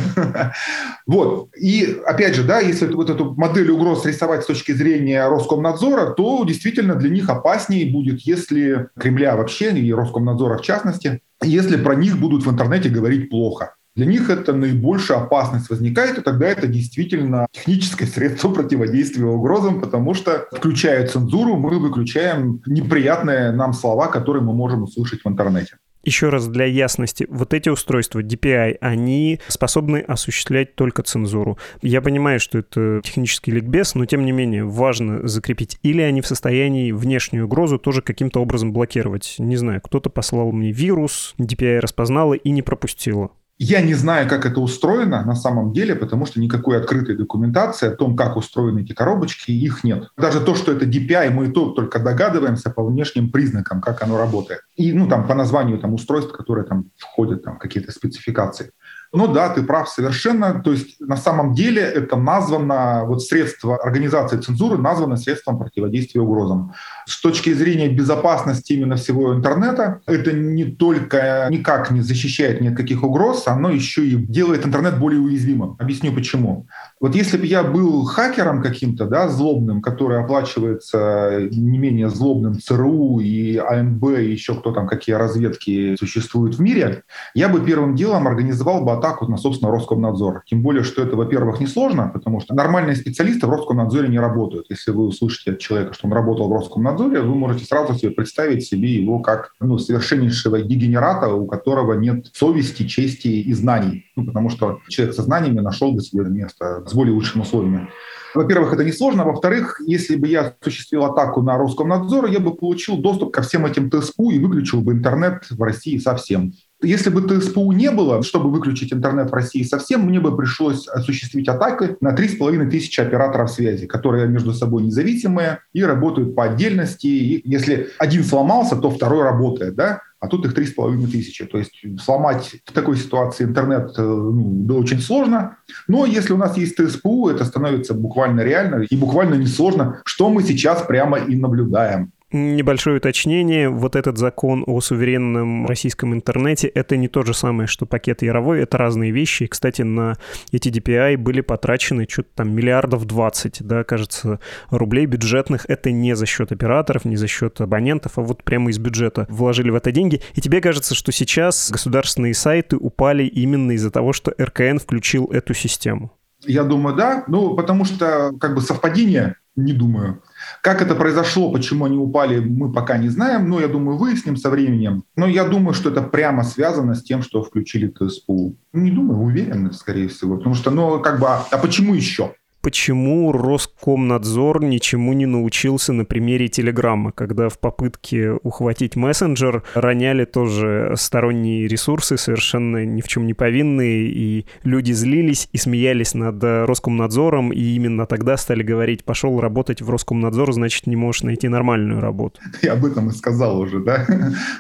вот. 1.08 1.50
И, 1.60 2.02
опять 2.06 2.36
же, 2.36 2.44
да, 2.44 2.60
если 2.60 2.88
вот 2.88 3.10
эту 3.10 3.34
модель 3.36 3.70
угроз 3.72 4.06
рисовать 4.06 4.44
с 4.44 4.48
точки 4.48 4.72
зрения 4.72 5.28
Роскомнадзора, 5.28 6.12
то 6.12 6.44
действительно 6.46 6.96
для 6.96 7.10
них 7.10 7.30
опаснее 7.30 7.92
будет, 7.92 8.22
если 8.22 8.88
Кремля 8.98 9.36
вообще 9.36 9.72
и 9.72 9.94
Роскомнадзора 9.94 10.58
в 10.58 10.62
частности, 10.62 11.22
если 11.44 11.78
про 11.78 11.96
них 11.96 12.18
будут 12.18 12.46
в 12.46 12.50
интернете 12.50 12.90
говорить 12.90 13.30
плохо. 13.30 13.76
Для 13.98 14.06
них 14.06 14.30
это 14.30 14.54
наибольшая 14.54 15.18
опасность 15.18 15.72
возникает, 15.72 16.20
и 16.20 16.22
тогда 16.22 16.46
это 16.48 16.68
действительно 16.68 17.48
техническое 17.52 18.06
средство 18.06 18.54
противодействия 18.54 19.26
угрозам, 19.26 19.82
потому 19.82 20.14
что, 20.14 20.46
включая 20.52 21.08
цензуру, 21.08 21.56
мы 21.56 21.80
выключаем 21.80 22.62
неприятные 22.68 23.52
нам 23.52 23.74
слова, 23.74 24.08
которые 24.08 24.44
мы 24.44 24.54
можем 24.54 24.84
услышать 24.84 25.22
в 25.26 25.28
интернете. 25.28 25.78
Еще 26.04 26.30
раз 26.30 26.48
для 26.48 26.66
ясности, 26.66 27.26
вот 27.28 27.56
эти 27.56 27.70
устройства 27.70 28.22
DPI, 28.22 28.78
они 28.82 29.40
способны 29.48 29.98
осуществлять 29.98 30.76
только 30.76 31.02
цензуру. 31.02 31.58
Я 31.82 32.02
понимаю, 32.02 32.40
что 32.40 32.60
это 32.60 33.02
технический 33.04 33.52
ликбез, 33.52 33.96
но 33.96 34.06
тем 34.06 34.24
не 34.26 34.32
менее 34.32 34.64
важно 34.64 35.28
закрепить. 35.28 35.80
Или 35.82 36.02
они 36.02 36.22
в 36.22 36.28
состоянии 36.28 36.92
внешнюю 36.92 37.46
угрозу 37.46 37.80
тоже 37.80 38.04
каким-то 38.04 38.42
образом 38.42 38.74
блокировать. 38.74 39.36
Не 39.40 39.58
знаю, 39.58 39.82
кто-то 39.82 40.12
послал 40.12 40.52
мне 40.52 40.72
вирус, 40.72 41.34
DPI 41.40 41.80
распознала 41.80 42.36
и 42.36 42.52
не 42.52 42.62
пропустила. 42.62 43.32
Я 43.60 43.82
не 43.82 43.96
знаю, 43.96 44.30
как 44.30 44.46
это 44.46 44.60
устроено 44.60 45.26
на 45.26 45.36
самом 45.36 45.74
деле, 45.74 45.96
потому 45.96 46.28
что 46.28 46.40
никакой 46.40 46.78
открытой 46.78 47.16
документации 47.16 47.88
о 47.88 47.96
том, 47.96 48.16
как 48.16 48.38
устроены 48.38 48.82
эти 48.82 48.94
коробочки, 48.94 49.50
их 49.50 49.84
нет. 49.84 50.10
Даже 50.16 50.42
то, 50.42 50.54
что 50.54 50.72
это 50.72 50.86
DPI, 50.86 51.32
мы 51.32 51.48
и 51.48 51.52
то 51.52 51.72
только 51.72 52.00
догадываемся 52.00 52.70
по 52.70 52.86
внешним 52.86 53.32
признакам, 53.32 53.82
как 53.82 54.04
оно 54.04 54.18
работает. 54.18 54.62
И 54.76 54.94
ну, 54.94 55.08
там, 55.08 55.26
по 55.26 55.34
названию 55.34 55.80
там, 55.80 55.96
устройств, 55.96 56.32
которые 56.34 56.66
там 56.66 56.92
входят, 56.98 57.44
там, 57.44 57.58
какие-то 57.58 57.92
спецификации. 57.92 58.72
Ну 59.14 59.28
да, 59.28 59.50
ты 59.50 59.64
прав 59.64 59.90
совершенно. 59.90 60.62
То 60.62 60.72
есть 60.72 61.00
на 61.00 61.18
самом 61.18 61.54
деле 61.54 61.82
это 61.82 62.16
названо, 62.18 63.06
вот 63.06 63.24
средство 63.24 63.78
организации 63.78 64.38
цензуры 64.38 64.78
названо 64.78 65.18
средством 65.18 65.58
противодействия 65.58 66.22
угрозам. 66.22 66.74
С 67.08 67.22
точки 67.22 67.54
зрения 67.54 67.88
безопасности 67.88 68.74
именно 68.74 68.98
всего 68.98 69.34
интернета, 69.34 70.02
это 70.08 70.34
не 70.34 70.66
только 70.66 71.48
никак 71.50 71.90
не 71.90 72.02
защищает 72.02 72.60
ни 72.60 72.68
от 72.68 72.76
каких 72.76 73.02
угроз, 73.02 73.48
оно 73.48 73.70
еще 73.70 74.06
и 74.06 74.16
делает 74.16 74.66
интернет 74.66 75.00
более 75.00 75.22
уязвимым. 75.22 75.78
Объясню 75.80 76.12
почему. 76.12 76.68
Вот 77.00 77.16
если 77.16 77.38
бы 77.38 77.46
я 77.46 77.64
был 77.64 78.04
хакером 78.04 78.62
каким-то, 78.62 79.06
да, 79.06 79.30
злобным, 79.30 79.82
который 79.82 80.20
оплачивается 80.20 81.48
не 81.50 81.78
менее 81.78 82.10
злобным 82.10 82.60
ЦРУ 82.60 83.20
и 83.20 83.56
АНБ, 83.56 84.04
и 84.20 84.32
еще 84.32 84.56
кто 84.56 84.74
там, 84.74 84.86
какие 84.86 85.16
разведки 85.16 85.96
существуют 85.98 86.56
в 86.56 86.62
мире, 86.62 87.04
я 87.34 87.48
бы 87.48 87.62
первым 87.62 87.96
делом 87.96 88.28
организовал 88.28 88.84
бы 88.84 88.92
атаку 88.92 89.28
на, 89.28 89.38
собственно, 89.38 89.72
Роскомнадзор. 89.72 90.44
Тем 90.46 90.62
более, 90.62 90.84
что 90.84 91.02
это, 91.04 91.16
во-первых, 91.16 91.62
несложно, 91.62 92.12
потому 92.14 92.42
что 92.42 92.54
нормальные 92.54 92.98
специалисты 92.98 93.48
в 93.48 93.52
Роскомнадзоре 93.52 94.10
не 94.10 94.20
работают. 94.20 94.66
Если 94.70 94.92
вы 94.92 95.06
услышите 95.06 95.52
от 95.52 95.60
человека, 95.60 95.94
что 95.94 96.08
он 96.08 96.14
работал 96.14 96.50
в 96.50 96.54
Роскомнадзоре, 96.54 96.97
вы 97.06 97.36
можете 97.36 97.66
сразу 97.66 97.94
себе 97.94 98.12
представить 98.12 98.66
себе 98.66 98.90
его 98.90 99.20
как 99.20 99.54
ну, 99.60 99.78
совершеннейшего 99.78 100.62
дегенерата, 100.62 101.28
у 101.28 101.48
которого 101.48 101.94
нет 101.94 102.28
совести, 102.34 102.88
чести 102.88 103.28
и 103.28 103.54
знаний. 103.54 104.06
Ну, 104.16 104.26
потому 104.26 104.50
что 104.50 104.80
человек 104.88 105.16
со 105.16 105.24
знаниями 105.24 105.60
нашел 105.60 105.92
бы 105.92 106.02
себе 106.02 106.26
место 106.26 106.84
с 106.86 106.94
более 106.94 107.14
лучшими 107.14 107.42
условиями. 107.42 107.90
Во-первых, 108.34 108.74
это 108.74 108.84
несложно. 108.84 109.24
Во-вторых, 109.24 109.82
если 109.86 110.16
бы 110.16 110.28
я 110.28 110.54
осуществил 110.62 111.06
атаку 111.06 111.42
на 111.42 111.58
Роскомнадзор, 111.58 112.28
я 112.28 112.40
бы 112.40 112.56
получил 112.56 112.98
доступ 112.98 113.34
ко 113.34 113.42
всем 113.42 113.66
этим 113.66 113.90
ТСПУ 113.90 114.32
и 114.32 114.40
выключил 114.40 114.82
бы 114.82 114.94
интернет 114.94 115.44
в 115.50 115.62
России 115.62 115.98
совсем. 115.98 116.54
Если 116.82 117.10
бы 117.10 117.22
ТСПУ 117.22 117.72
не 117.72 117.90
было, 117.90 118.22
чтобы 118.22 118.52
выключить 118.52 118.94
интернет 118.94 119.32
в 119.32 119.34
России 119.34 119.64
совсем, 119.64 120.02
мне 120.02 120.20
бы 120.20 120.36
пришлось 120.36 120.88
осуществить 120.88 121.48
атаки 121.48 121.98
на 122.02 122.14
3,5 122.14 122.70
тысячи 122.70 123.00
операторов 123.02 123.50
связи, 123.50 123.88
которые 123.88 124.28
между 124.28 124.54
собой 124.54 124.84
независимые 124.84 125.60
и 125.74 125.84
работают 125.84 126.36
по 126.36 126.44
отдельности. 126.44 127.08
И 127.08 127.42
если 127.50 127.90
один 127.98 128.24
сломался, 128.24 128.76
то 128.76 128.92
второй 128.92 129.24
работает. 129.24 129.76
Да? 129.76 130.02
а 130.20 130.28
тут 130.28 130.46
их 130.46 130.58
3,5 130.58 131.12
тысячи. 131.12 131.46
То 131.46 131.60
есть 131.60 131.74
сломать 132.04 132.56
в 132.66 132.72
такой 132.72 132.98
ситуации 132.98 133.44
интернет 133.44 133.92
э, 133.98 134.02
ну, 134.02 134.66
да, 134.66 134.74
очень 134.76 135.00
сложно. 135.00 135.58
Но 135.88 136.06
если 136.06 136.34
у 136.34 136.38
нас 136.38 136.58
есть 136.58 136.76
ТСПУ, 136.76 137.30
это 137.30 137.46
становится 137.46 137.94
буквально 137.94 138.42
реально 138.42 138.84
и 138.90 138.96
буквально 138.98 139.36
несложно, 139.36 140.02
что 140.06 140.30
мы 140.30 140.44
сейчас 140.44 140.82
прямо 140.82 141.20
и 141.20 141.36
наблюдаем. 141.36 142.12
Небольшое 142.34 142.98
уточнение. 142.98 143.70
Вот 143.70 143.96
этот 143.96 144.18
закон 144.18 144.66
о 144.68 144.82
суверенном 144.82 145.66
российском 145.66 146.14
интернете— 146.14 146.68
это 146.76 146.98
не 146.98 147.08
то 147.08 147.24
же 147.24 147.34
самое, 147.34 147.68
что 147.68 147.86
пакет 147.86 148.22
Яровой. 148.22 148.60
Это 148.60 148.78
разные 148.78 149.12
вещи. 149.12 149.44
И, 149.44 149.48
кстати, 149.48 149.84
на 149.84 150.18
эти 150.52 150.68
DPI 150.68 151.16
были 151.16 151.40
потрачены 151.40 152.06
что-то 152.10 152.28
там 152.36 152.54
миллиардов 152.54 153.06
20, 153.06 153.64
да, 153.66 153.86
кажется, 153.86 154.42
рублей 154.70 155.06
бюджетных. 155.06 155.66
Это 155.70 155.92
не 155.92 156.18
за 156.18 156.26
счет 156.26 156.52
операторов, 156.52 157.06
не 157.06 157.16
за 157.16 157.28
счет 157.28 157.62
абонентов, 157.62 158.18
а 158.18 158.22
вот 158.22 158.44
прямо 158.44 158.72
из 158.72 158.78
бюджета 158.78 159.26
вложили 159.30 159.70
в 159.70 159.76
это 159.76 159.94
деньги. 159.94 160.22
И 160.34 160.42
тебе 160.42 160.60
кажется, 160.60 160.96
что 160.96 161.14
сейчас 161.14 161.72
государственные 161.72 162.34
сайты 162.34 162.76
упали 162.76 163.24
именно 163.24 163.72
из-за 163.72 163.90
того, 163.90 164.12
что 164.12 164.34
РКН 164.38 164.80
включил 164.80 165.28
эту 165.28 165.54
систему? 165.54 166.12
Я 166.42 166.64
думаю, 166.64 166.96
да. 166.96 167.24
Ну, 167.28 167.56
потому 167.56 167.86
что 167.86 168.34
как 168.38 168.54
бы 168.54 168.60
совпадение, 168.60 169.38
не 169.56 169.72
думаю. 169.74 170.22
Как 170.62 170.82
это 170.82 170.96
произошло, 170.96 171.52
почему 171.52 171.86
они 171.86 171.98
упали, 171.98 172.40
мы 172.40 172.72
пока 172.72 172.98
не 172.98 173.10
знаем, 173.10 173.50
но 173.50 173.60
я 173.60 173.68
думаю, 173.68 173.98
выясним 173.98 174.38
со 174.38 174.50
временем. 174.50 175.04
Но 175.16 175.28
я 175.28 175.46
думаю, 175.46 175.74
что 175.74 175.90
это 175.90 176.02
прямо 176.02 176.44
связано 176.44 176.96
с 176.96 177.04
тем, 177.04 177.22
что 177.22 177.44
включили 177.44 177.88
ТСПУ. 177.88 178.56
Не 178.74 178.92
думаю, 178.92 179.22
уверен, 179.22 179.72
скорее 179.74 180.08
всего. 180.08 180.38
Потому 180.38 180.56
что, 180.56 180.72
ну, 180.72 181.00
как 181.00 181.20
бы, 181.20 181.28
а, 181.28 181.46
а 181.52 181.58
почему 181.58 181.94
еще? 181.94 182.34
Почему 182.68 183.32
Роскомнадзор 183.32 184.62
ничему 184.62 185.14
не 185.14 185.26
научился 185.26 185.94
на 185.94 186.04
примере 186.04 186.50
Телеграма, 186.50 187.14
когда 187.14 187.48
в 187.48 187.60
попытке 187.60 188.34
ухватить 188.44 188.98
мессенджер 188.98 189.64
роняли 189.74 190.26
тоже 190.26 190.94
сторонние 190.98 191.70
ресурсы, 191.70 192.18
совершенно 192.18 192.84
ни 192.84 193.00
в 193.00 193.08
чем 193.08 193.26
не 193.26 193.34
повинные, 193.34 194.10
и 194.10 194.48
люди 194.64 194.92
злились 194.92 195.48
и 195.54 195.58
смеялись 195.58 196.14
над 196.14 196.44
Роскомнадзором, 196.44 197.54
и 197.54 197.62
именно 197.62 198.06
тогда 198.06 198.36
стали 198.36 198.64
говорить, 198.64 199.06
пошел 199.06 199.40
работать 199.40 199.82
в 199.82 199.90
Роскомнадзор, 199.90 200.52
значит, 200.52 200.88
не 200.88 200.98
можешь 200.98 201.24
найти 201.24 201.48
нормальную 201.48 202.02
работу. 202.02 202.42
Я 202.62 202.74
об 202.74 202.84
этом 202.84 203.08
и 203.08 203.14
сказал 203.14 203.62
уже, 203.62 203.80
да? 203.80 204.06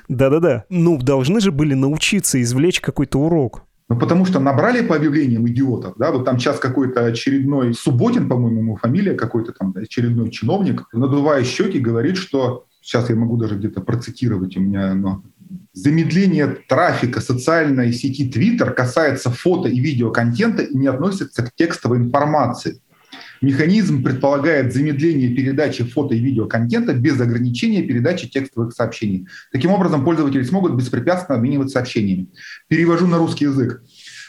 Да-да-да. 0.07 0.63
Ну, 0.69 0.97
должны 0.97 1.41
же 1.41 1.51
были 1.51 1.73
научиться 1.73 2.41
извлечь 2.41 2.79
какой-то 2.79 3.19
урок. 3.19 3.66
Ну, 3.89 3.98
потому 3.98 4.25
что 4.25 4.39
набрали 4.39 4.86
по 4.86 4.98
объявлениям 4.98 5.48
идиотов, 5.48 5.94
да, 5.98 6.12
вот 6.12 6.25
там 6.25 6.39
сейчас 6.39 6.60
какой-то 6.60 7.06
очередной 7.06 7.74
Субботин, 7.74 8.27
по-моему, 8.27 8.60
ему 8.60 8.75
фамилия, 8.75 9.13
какой-то 9.13 9.53
там 9.53 9.74
очередной 9.75 10.29
чиновник, 10.29 10.84
надувая 10.91 11.44
щеки, 11.46 11.79
говорит, 11.79 12.17
что, 12.17 12.65
сейчас 12.82 13.10
я 13.10 13.15
могу 13.15 13.38
даже 13.38 13.56
где-то 13.56 13.79
процитировать, 13.79 14.58
у 14.58 14.60
меня 14.60 14.94
но 14.94 15.24
замедление 15.74 16.48
трафика 16.67 17.22
социальной 17.22 17.94
сети 17.94 18.29
Twitter 18.29 18.72
касается 18.72 19.29
фото 19.29 19.70
и 19.70 19.79
видеоконтента 19.79 20.63
и 20.63 20.75
не 20.75 20.88
относится 20.88 21.44
к 21.44 21.53
текстовой 21.56 22.00
информации. 22.00 22.82
Механизм 23.41 24.03
предполагает 24.03 24.74
замедление 24.74 25.29
передачи 25.29 25.84
фото 25.84 26.15
и 26.15 26.20
видеоконтента 26.20 26.94
без 26.94 27.20
ограничения 27.20 27.84
передачи 27.84 28.27
текстовых 28.27 28.74
сообщений. 28.74 29.27
Таким 29.51 29.72
образом, 29.72 30.03
пользователи 30.03 30.44
смогут 30.44 30.75
беспрепятственно 30.75 31.38
обмениваться 31.38 31.74
сообщениями. 31.74 32.29
Перевожу 32.67 33.08
на 33.08 33.17
русский 33.17 33.46
язык. 33.46 33.84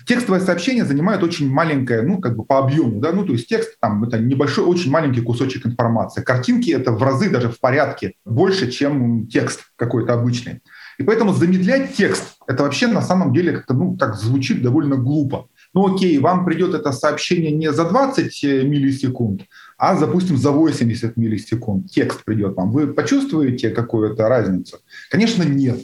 Текстовое 0.06 0.40
сообщение 0.40 0.84
занимает 0.84 1.22
очень 1.22 1.50
маленькое, 1.50 2.02
ну, 2.02 2.18
как 2.18 2.36
бы 2.36 2.44
по 2.44 2.58
объему, 2.58 3.00
да, 3.00 3.12
ну, 3.12 3.26
то 3.26 3.32
есть 3.32 3.48
текст 3.48 3.78
там, 3.80 4.04
это 4.04 4.18
небольшой, 4.18 4.64
очень 4.64 4.90
маленький 4.90 5.20
кусочек 5.20 5.66
информации. 5.66 6.22
Картинки 6.22 6.70
это 6.70 6.92
в 6.92 7.02
разы, 7.02 7.28
даже 7.28 7.48
в 7.48 7.60
порядке, 7.60 8.14
больше, 8.24 8.70
чем 8.70 9.26
текст 9.26 9.60
какой-то 9.76 10.14
обычный. 10.14 10.62
И 10.98 11.02
поэтому 11.02 11.32
замедлять 11.32 11.94
текст, 11.94 12.36
это 12.46 12.62
вообще 12.62 12.86
на 12.86 13.02
самом 13.02 13.32
деле 13.32 13.52
как-то, 13.52 13.74
ну, 13.74 13.96
так 13.96 14.14
звучит 14.14 14.62
довольно 14.62 14.96
глупо 14.96 15.48
ну 15.78 15.94
окей, 15.94 16.18
вам 16.18 16.44
придет 16.44 16.74
это 16.74 16.90
сообщение 16.90 17.52
не 17.52 17.72
за 17.72 17.88
20 17.88 18.44
э, 18.44 18.62
миллисекунд, 18.64 19.42
а, 19.76 19.96
допустим, 19.96 20.36
за 20.36 20.50
80 20.50 21.16
миллисекунд 21.16 21.88
текст 21.88 22.24
придет 22.24 22.56
вам. 22.56 22.72
Вы 22.72 22.88
почувствуете 22.88 23.70
какую-то 23.70 24.28
разницу? 24.28 24.78
Конечно, 25.08 25.44
нет. 25.44 25.78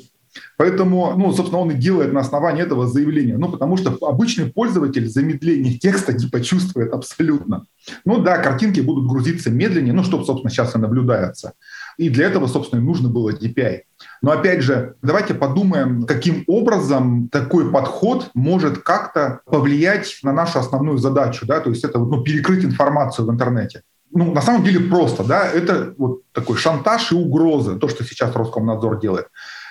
Поэтому, 0.56 1.14
ну, 1.16 1.32
собственно, 1.32 1.60
он 1.60 1.70
и 1.70 1.74
делает 1.74 2.12
на 2.12 2.20
основании 2.20 2.64
этого 2.64 2.88
заявления. 2.88 3.38
Ну, 3.38 3.48
потому 3.52 3.76
что 3.76 3.96
обычный 4.00 4.46
пользователь 4.46 5.08
замедление 5.08 5.78
текста 5.78 6.12
не 6.12 6.26
почувствует 6.26 6.92
абсолютно. 6.92 7.66
Ну 8.04 8.20
да, 8.20 8.38
картинки 8.38 8.80
будут 8.80 9.08
грузиться 9.08 9.48
медленнее, 9.50 9.92
ну, 9.92 10.02
что, 10.02 10.24
собственно, 10.24 10.50
сейчас 10.50 10.74
и 10.74 10.78
наблюдается. 10.78 11.52
И 11.96 12.08
для 12.08 12.26
этого, 12.26 12.46
собственно, 12.46 12.80
и 12.80 12.84
нужно 12.84 13.08
было 13.08 13.32
DPI. 13.32 13.80
Но 14.22 14.32
опять 14.32 14.62
же, 14.62 14.96
давайте 15.02 15.34
подумаем, 15.34 16.04
каким 16.04 16.44
образом 16.46 17.28
такой 17.28 17.70
подход 17.70 18.30
может 18.34 18.78
как-то 18.78 19.40
повлиять 19.46 20.18
на 20.22 20.32
нашу 20.32 20.58
основную 20.58 20.98
задачу, 20.98 21.46
да, 21.46 21.60
то 21.60 21.70
есть 21.70 21.84
это 21.84 21.98
ну, 21.98 22.22
перекрыть 22.22 22.64
информацию 22.64 23.26
в 23.26 23.30
интернете. 23.30 23.82
Ну, 24.10 24.32
на 24.32 24.40
самом 24.40 24.64
деле 24.64 24.80
просто, 24.80 25.24
да, 25.24 25.46
это 25.46 25.94
вот 25.98 26.22
такой 26.32 26.56
шантаж 26.56 27.12
и 27.12 27.14
угроза, 27.14 27.76
то, 27.76 27.88
что 27.88 28.04
сейчас 28.04 28.34
Роскомнадзор 28.34 29.00
делает. 29.00 29.26